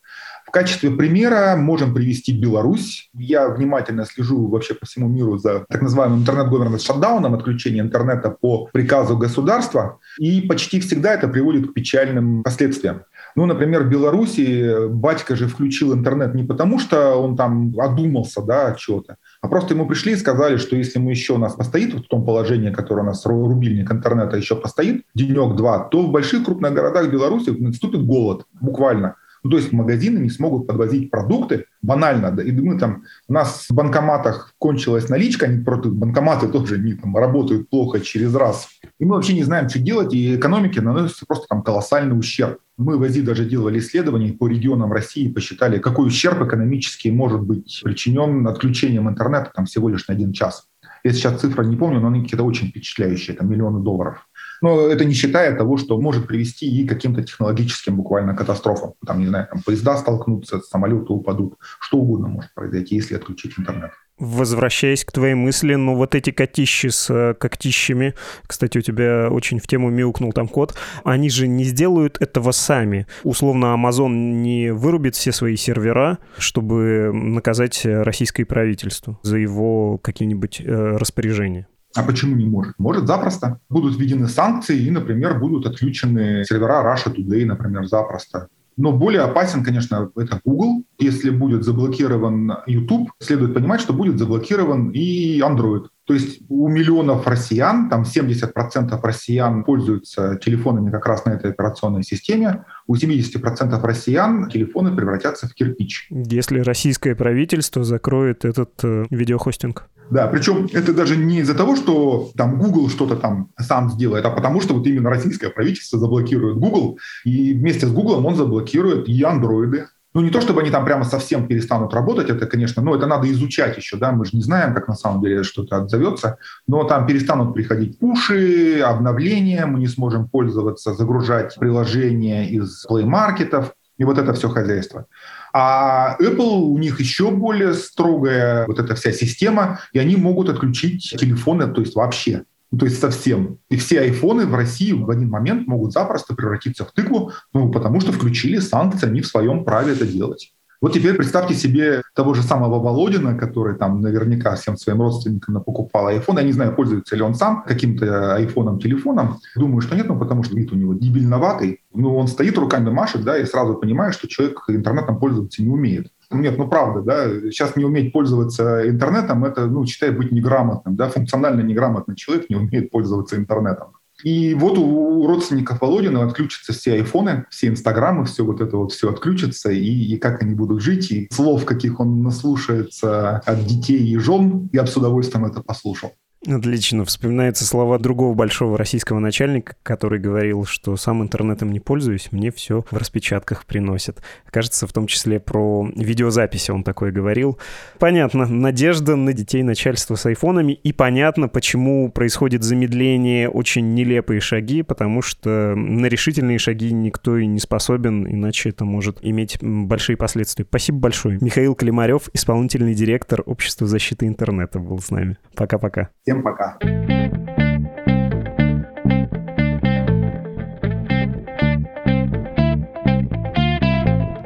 В 0.52 0.54
качестве 0.54 0.90
примера 0.90 1.56
можем 1.56 1.94
привести 1.94 2.38
Беларусь. 2.38 3.08
Я 3.14 3.48
внимательно 3.48 4.04
слежу 4.04 4.48
вообще 4.48 4.74
по 4.74 4.84
всему 4.84 5.08
миру 5.08 5.38
за 5.38 5.64
так 5.66 5.80
называемым 5.80 6.20
интернет-governance 6.20 6.84
шатдауном, 6.84 7.32
отключение 7.32 7.82
интернета 7.82 8.28
по 8.28 8.68
приказу 8.70 9.16
государства, 9.16 9.98
и 10.18 10.42
почти 10.42 10.78
всегда 10.80 11.14
это 11.14 11.26
приводит 11.26 11.70
к 11.70 11.72
печальным 11.72 12.42
последствиям. 12.42 13.04
Ну, 13.34 13.46
например, 13.46 13.84
в 13.84 13.88
Беларуси 13.88 14.88
батька 14.88 15.36
же 15.36 15.48
включил 15.48 15.94
интернет 15.94 16.34
не 16.34 16.44
потому, 16.44 16.78
что 16.78 17.16
он 17.16 17.34
там 17.34 17.72
одумался, 17.80 18.42
да, 18.42 18.66
от 18.66 18.76
чего-то, 18.76 19.16
а 19.40 19.48
просто 19.48 19.72
ему 19.72 19.86
пришли 19.86 20.12
и 20.12 20.16
сказали, 20.16 20.58
что 20.58 20.76
если 20.76 20.98
мы 20.98 21.12
еще 21.12 21.32
у 21.32 21.38
нас 21.38 21.54
постоит 21.54 21.94
в 21.94 22.02
том 22.02 22.26
положении, 22.26 22.70
которое 22.70 23.00
у 23.00 23.06
нас 23.06 23.24
рубильник 23.24 23.90
интернета 23.90 24.36
еще 24.36 24.56
постоит, 24.56 25.06
денек-два, 25.14 25.78
то 25.78 26.02
в 26.02 26.12
больших 26.12 26.44
крупных 26.44 26.74
городах 26.74 27.10
Беларуси 27.10 27.48
наступит 27.58 28.04
голод, 28.04 28.44
буквально. 28.60 29.16
Ну, 29.42 29.50
то 29.50 29.56
есть 29.56 29.72
магазины 29.72 30.18
не 30.18 30.30
смогут 30.30 30.66
подвозить 30.66 31.10
продукты 31.10 31.66
банально. 31.82 32.30
Да, 32.30 32.42
и 32.42 32.52
мы 32.52 32.78
там, 32.78 33.04
у 33.28 33.32
нас 33.32 33.66
в 33.68 33.74
банкоматах 33.74 34.54
кончилась 34.58 35.08
наличка, 35.08 35.46
они 35.46 35.62
банкоматы 35.62 36.48
тоже 36.48 36.78
не 36.78 36.94
там, 36.94 37.16
работают 37.16 37.68
плохо 37.68 38.00
через 38.00 38.34
раз. 38.34 38.68
И 39.00 39.04
мы 39.04 39.16
вообще 39.16 39.34
не 39.34 39.42
знаем, 39.42 39.68
что 39.68 39.80
делать, 39.80 40.14
и 40.14 40.36
экономике 40.36 40.80
наносится 40.80 41.26
просто 41.26 41.46
там 41.48 41.62
колоссальный 41.62 42.18
ущерб. 42.18 42.58
Мы 42.78 42.96
в 42.98 43.02
АЗИ 43.02 43.22
даже 43.22 43.44
делали 43.44 43.80
исследования 43.80 44.32
по 44.32 44.48
регионам 44.48 44.92
России, 44.92 45.28
посчитали, 45.28 45.78
какой 45.78 46.06
ущерб 46.06 46.42
экономический 46.42 47.10
может 47.10 47.42
быть 47.42 47.80
причинен 47.84 48.46
отключением 48.46 49.08
интернета 49.08 49.50
там 49.54 49.66
всего 49.66 49.88
лишь 49.88 50.06
на 50.08 50.14
один 50.14 50.32
час. 50.32 50.68
Я 51.04 51.12
сейчас 51.12 51.40
цифры 51.40 51.66
не 51.66 51.76
помню, 51.76 52.00
но 52.00 52.08
они 52.08 52.22
какие-то 52.22 52.44
очень 52.44 52.68
впечатляющие, 52.68 53.36
там 53.36 53.50
миллионы 53.50 53.82
долларов. 53.82 54.28
Но 54.62 54.86
это 54.86 55.04
не 55.04 55.12
считая 55.12 55.54
того, 55.56 55.76
что 55.76 56.00
может 56.00 56.26
привести 56.26 56.66
и 56.66 56.86
к 56.86 56.88
каким-то 56.88 57.22
технологическим 57.22 57.96
буквально 57.96 58.34
катастрофам. 58.34 58.94
Там, 59.04 59.18
не 59.18 59.26
знаю, 59.26 59.48
там 59.50 59.62
поезда 59.62 59.96
столкнутся, 59.96 60.60
самолеты 60.60 61.12
упадут. 61.12 61.54
Что 61.80 61.98
угодно 61.98 62.28
может 62.28 62.54
произойти, 62.54 62.94
если 62.94 63.16
отключить 63.16 63.58
интернет. 63.58 63.90
Возвращаясь 64.18 65.04
к 65.04 65.10
твоей 65.10 65.34
мысли, 65.34 65.74
ну 65.74 65.96
вот 65.96 66.14
эти 66.14 66.30
котищи 66.30 66.90
с 66.90 67.10
э, 67.10 67.34
когтищами, 67.34 68.14
кстати, 68.46 68.78
у 68.78 68.80
тебя 68.80 69.28
очень 69.28 69.58
в 69.58 69.66
тему 69.66 69.90
мяукнул 69.90 70.32
там 70.32 70.46
кот, 70.46 70.76
они 71.02 71.28
же 71.28 71.48
не 71.48 71.64
сделают 71.64 72.18
этого 72.20 72.52
сами. 72.52 73.08
Условно, 73.24 73.74
Amazon 73.76 74.10
не 74.12 74.72
вырубит 74.72 75.16
все 75.16 75.32
свои 75.32 75.56
сервера, 75.56 76.18
чтобы 76.38 77.10
наказать 77.12 77.80
российское 77.84 78.44
правительство 78.44 79.18
за 79.22 79.38
его 79.38 79.98
какие-нибудь 79.98 80.60
э, 80.60 80.96
распоряжения. 80.98 81.66
А 81.94 82.02
почему 82.02 82.36
не 82.36 82.46
может? 82.46 82.74
Может 82.78 83.06
запросто. 83.06 83.58
Будут 83.68 83.98
введены 83.98 84.28
санкции 84.28 84.78
и, 84.78 84.90
например, 84.90 85.38
будут 85.38 85.66
отключены 85.66 86.44
сервера 86.44 86.82
Russia 86.82 87.14
Today, 87.14 87.44
например, 87.44 87.86
запросто. 87.86 88.48
Но 88.76 88.92
более 88.92 89.22
опасен, 89.22 89.62
конечно, 89.62 90.10
это 90.16 90.40
Google. 90.44 90.84
Если 90.98 91.30
будет 91.30 91.64
заблокирован 91.64 92.52
YouTube, 92.66 93.10
следует 93.20 93.54
понимать, 93.54 93.80
что 93.80 93.92
будет 93.92 94.18
заблокирован 94.18 94.90
и 94.90 95.40
Android. 95.40 95.86
То 96.12 96.16
есть 96.16 96.42
у 96.50 96.68
миллионов 96.68 97.26
россиян, 97.26 97.88
там 97.88 98.02
70% 98.02 99.00
россиян 99.02 99.64
пользуются 99.64 100.38
телефонами 100.44 100.90
как 100.90 101.06
раз 101.06 101.24
на 101.24 101.30
этой 101.30 101.52
операционной 101.52 102.02
системе, 102.02 102.66
у 102.86 102.96
70% 102.96 103.80
россиян 103.80 104.50
телефоны 104.50 104.94
превратятся 104.94 105.48
в 105.48 105.54
кирпич. 105.54 106.08
Если 106.10 106.60
российское 106.60 107.14
правительство 107.14 107.82
закроет 107.82 108.44
этот 108.44 108.72
э, 108.82 109.06
видеохостинг. 109.08 109.88
Да, 110.10 110.26
причем 110.26 110.68
это 110.74 110.92
даже 110.92 111.16
не 111.16 111.38
из-за 111.38 111.54
того, 111.54 111.76
что 111.76 112.30
там 112.36 112.58
Google 112.58 112.90
что-то 112.90 113.16
там 113.16 113.48
сам 113.58 113.88
сделает, 113.88 114.26
а 114.26 114.30
потому 114.30 114.60
что 114.60 114.74
вот 114.74 114.86
именно 114.86 115.08
российское 115.08 115.48
правительство 115.48 115.98
заблокирует 115.98 116.58
Google, 116.58 116.98
и 117.24 117.54
вместе 117.54 117.86
с 117.86 117.90
Google 117.90 118.26
он 118.26 118.36
заблокирует 118.36 119.08
и 119.08 119.22
андроиды, 119.22 119.86
ну, 120.14 120.20
не 120.20 120.30
то, 120.30 120.40
чтобы 120.40 120.60
они 120.60 120.70
там 120.70 120.84
прямо 120.84 121.04
совсем 121.04 121.46
перестанут 121.46 121.94
работать, 121.94 122.28
это, 122.28 122.46
конечно, 122.46 122.82
ну, 122.82 122.94
это 122.94 123.06
надо 123.06 123.30
изучать 123.30 123.76
еще, 123.76 123.96
да, 123.96 124.12
мы 124.12 124.24
же 124.24 124.36
не 124.36 124.42
знаем, 124.42 124.74
как 124.74 124.88
на 124.88 124.94
самом 124.94 125.22
деле 125.22 125.42
что-то 125.42 125.76
отзовется, 125.76 126.38
но 126.66 126.84
там 126.84 127.06
перестанут 127.06 127.54
приходить 127.54 127.98
пуши, 127.98 128.80
обновления, 128.80 129.66
мы 129.66 129.78
не 129.78 129.88
сможем 129.88 130.28
пользоваться, 130.28 130.94
загружать 130.94 131.56
приложения 131.58 132.48
из 132.48 132.86
Play 132.88 133.04
маркетов 133.04 133.74
и 133.98 134.04
вот 134.04 134.18
это 134.18 134.32
все 134.34 134.48
хозяйство. 134.48 135.06
А 135.52 136.16
Apple, 136.18 136.60
у 136.60 136.78
них 136.78 136.98
еще 137.00 137.30
более 137.30 137.74
строгая 137.74 138.66
вот 138.66 138.78
эта 138.78 138.94
вся 138.94 139.12
система, 139.12 139.80
и 139.92 139.98
они 139.98 140.16
могут 140.16 140.48
отключить 140.48 141.14
телефоны, 141.18 141.68
то 141.68 141.80
есть 141.80 141.94
вообще. 141.94 142.44
Ну, 142.72 142.78
то 142.78 142.86
есть 142.86 142.98
совсем. 142.98 143.58
И 143.68 143.76
все 143.76 144.00
айфоны 144.00 144.46
в 144.46 144.54
России 144.54 144.92
в 144.92 145.10
один 145.10 145.28
момент 145.28 145.68
могут 145.68 145.92
запросто 145.92 146.34
превратиться 146.34 146.86
в 146.86 146.92
тыкву, 146.92 147.32
ну, 147.52 147.70
потому 147.70 148.00
что 148.00 148.12
включили 148.12 148.58
санкции, 148.58 149.06
они 149.06 149.20
в 149.20 149.26
своем 149.26 149.64
праве 149.64 149.92
это 149.92 150.06
делать. 150.06 150.52
Вот 150.80 150.94
теперь 150.94 151.14
представьте 151.14 151.54
себе 151.54 152.02
того 152.12 152.34
же 152.34 152.42
самого 152.42 152.80
Володина, 152.80 153.38
который 153.38 153.76
там 153.76 154.00
наверняка 154.00 154.56
всем 154.56 154.76
своим 154.76 155.00
родственникам 155.00 155.62
покупал 155.62 156.10
iPhone. 156.10 156.38
Я 156.38 156.42
не 156.42 156.52
знаю, 156.52 156.74
пользуется 156.74 157.14
ли 157.14 157.22
он 157.22 157.36
сам 157.36 157.62
каким-то 157.62 158.34
айфоном, 158.34 158.80
телефоном. 158.80 159.38
Думаю, 159.54 159.80
что 159.80 159.94
нет, 159.94 160.08
ну 160.08 160.18
потому 160.18 160.42
что 160.42 160.56
вид 160.56 160.72
у 160.72 160.74
него 160.74 160.94
дебильноватый. 160.94 161.82
Ну, 161.94 162.16
он 162.16 162.26
стоит 162.26 162.58
руками 162.58 162.90
машет, 162.90 163.22
да, 163.22 163.38
и 163.38 163.44
сразу 163.44 163.74
понимаю, 163.74 164.12
что 164.12 164.26
человек 164.26 164.64
интернетом 164.66 165.20
пользоваться 165.20 165.62
не 165.62 165.68
умеет. 165.68 166.08
Нет, 166.32 166.58
ну 166.58 166.68
правда, 166.68 167.02
да, 167.02 167.28
сейчас 167.50 167.76
не 167.76 167.84
уметь 167.84 168.12
пользоваться 168.12 168.88
интернетом, 168.88 169.44
это, 169.44 169.66
ну, 169.66 169.86
считай, 169.86 170.10
быть 170.10 170.32
неграмотным, 170.32 170.96
да, 170.96 171.08
функционально 171.08 171.60
неграмотный 171.62 172.16
человек 172.16 172.48
не 172.48 172.56
умеет 172.56 172.90
пользоваться 172.90 173.36
интернетом. 173.36 173.92
И 174.22 174.54
вот 174.54 174.78
у 174.78 175.26
родственников 175.26 175.80
Володина 175.80 176.24
отключатся 176.24 176.72
все 176.72 176.94
айфоны, 176.94 177.44
все 177.50 177.68
инстаграмы, 177.68 178.24
все 178.24 178.44
вот 178.44 178.60
это 178.60 178.76
вот 178.76 178.92
все 178.92 179.10
отключится, 179.10 179.70
и, 179.70 179.84
и 179.84 180.16
как 180.16 180.42
они 180.42 180.54
будут 180.54 180.80
жить, 180.80 181.10
и 181.10 181.28
слов, 181.32 181.64
каких 181.64 181.98
он 181.98 182.22
наслушается 182.22 183.38
от 183.38 183.64
детей 183.66 183.98
и 183.98 184.16
жен, 184.18 184.68
я 184.72 184.82
бы 184.82 184.88
с 184.88 184.96
удовольствием 184.96 185.44
это 185.44 185.60
послушал. 185.60 186.12
Отлично. 186.46 187.04
Вспоминаются 187.04 187.64
слова 187.64 187.98
другого 187.98 188.34
большого 188.34 188.76
российского 188.76 189.20
начальника, 189.20 189.76
который 189.84 190.18
говорил, 190.18 190.64
что 190.64 190.96
сам 190.96 191.22
интернетом 191.22 191.70
не 191.70 191.78
пользуюсь, 191.78 192.32
мне 192.32 192.50
все 192.50 192.84
в 192.90 192.96
распечатках 192.96 193.64
приносят. 193.64 194.20
Кажется, 194.50 194.88
в 194.88 194.92
том 194.92 195.06
числе 195.06 195.38
про 195.38 195.88
видеозаписи 195.94 196.72
он 196.72 196.82
такое 196.82 197.12
говорил. 197.12 197.58
Понятно, 198.00 198.46
надежда 198.46 199.14
на 199.14 199.32
детей 199.32 199.62
начальства 199.62 200.16
с 200.16 200.26
айфонами, 200.26 200.72
и 200.72 200.92
понятно, 200.92 201.48
почему 201.48 202.10
происходит 202.10 202.64
замедление, 202.64 203.48
очень 203.48 203.94
нелепые 203.94 204.40
шаги, 204.40 204.82
потому 204.82 205.22
что 205.22 205.74
на 205.76 206.06
решительные 206.06 206.58
шаги 206.58 206.92
никто 206.92 207.36
и 207.36 207.46
не 207.46 207.60
способен, 207.60 208.26
иначе 208.26 208.70
это 208.70 208.84
может 208.84 209.18
иметь 209.22 209.58
большие 209.60 210.16
последствия. 210.16 210.64
Спасибо 210.68 210.98
большое. 210.98 211.38
Михаил 211.40 211.76
Климарев, 211.76 212.28
исполнительный 212.32 212.94
директор 212.94 213.42
Общества 213.46 213.86
защиты 213.86 214.26
интернета, 214.26 214.80
был 214.80 214.98
с 214.98 215.10
нами. 215.10 215.36
Пока-пока. 215.54 216.10
Всем 216.32 216.42
пока. 216.42 216.78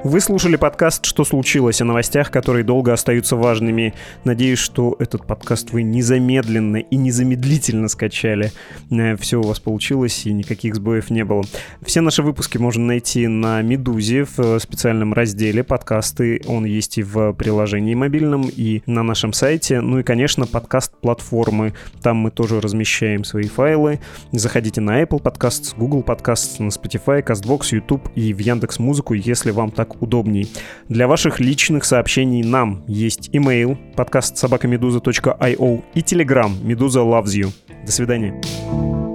Вы 0.08 0.20
слушали 0.20 0.54
подкаст 0.54 1.04
«Что 1.04 1.24
случилось?» 1.24 1.80
о 1.80 1.84
новостях, 1.84 2.30
которые 2.30 2.62
долго 2.62 2.92
остаются 2.92 3.34
важными. 3.34 3.92
Надеюсь, 4.22 4.60
что 4.60 4.94
этот 5.00 5.26
подкаст 5.26 5.72
вы 5.72 5.82
незамедленно 5.82 6.76
и 6.76 6.94
незамедлительно 6.94 7.88
скачали. 7.88 8.52
Э, 8.92 9.16
Все 9.16 9.40
у 9.40 9.42
вас 9.42 9.58
получилось 9.58 10.24
и 10.24 10.32
никаких 10.32 10.76
сбоев 10.76 11.10
не 11.10 11.24
было. 11.24 11.42
Все 11.84 12.02
наши 12.02 12.22
выпуски 12.22 12.56
можно 12.56 12.86
найти 12.86 13.26
на 13.26 13.60
Медузе 13.62 14.26
в 14.36 14.60
специальном 14.60 15.12
разделе 15.12 15.64
подкасты. 15.64 16.40
Он 16.46 16.64
есть 16.64 16.98
и 16.98 17.02
в 17.02 17.32
приложении 17.32 17.96
мобильном, 17.96 18.48
и 18.48 18.82
на 18.86 19.02
нашем 19.02 19.32
сайте. 19.32 19.80
Ну 19.80 19.98
и, 19.98 20.02
конечно, 20.04 20.46
подкаст-платформы. 20.46 21.74
Там 22.00 22.18
мы 22.18 22.30
тоже 22.30 22.60
размещаем 22.60 23.24
свои 23.24 23.48
файлы. 23.48 23.98
Заходите 24.30 24.80
на 24.80 25.02
Apple 25.02 25.20
Podcasts, 25.20 25.74
Google 25.76 26.04
Podcasts, 26.06 26.62
на 26.62 26.68
Spotify, 26.68 27.24
CastBox, 27.26 27.70
YouTube 27.72 28.08
и 28.14 28.32
в 28.32 28.38
Яндекс 28.38 28.78
Музыку, 28.78 29.14
если 29.14 29.50
вам 29.50 29.72
так 29.72 29.95
удобней. 30.02 30.48
Для 30.88 31.08
ваших 31.08 31.40
личных 31.40 31.84
сообщений 31.84 32.42
нам 32.42 32.84
есть 32.86 33.30
email 33.30 33.76
подкаст 33.94 34.36
собакамедуза.io 34.36 35.82
и 35.94 36.00
telegram 36.00 36.52
Медуза 36.62 37.00
loves 37.00 37.34
you. 37.34 37.52
До 37.84 37.92
свидания. 37.92 39.05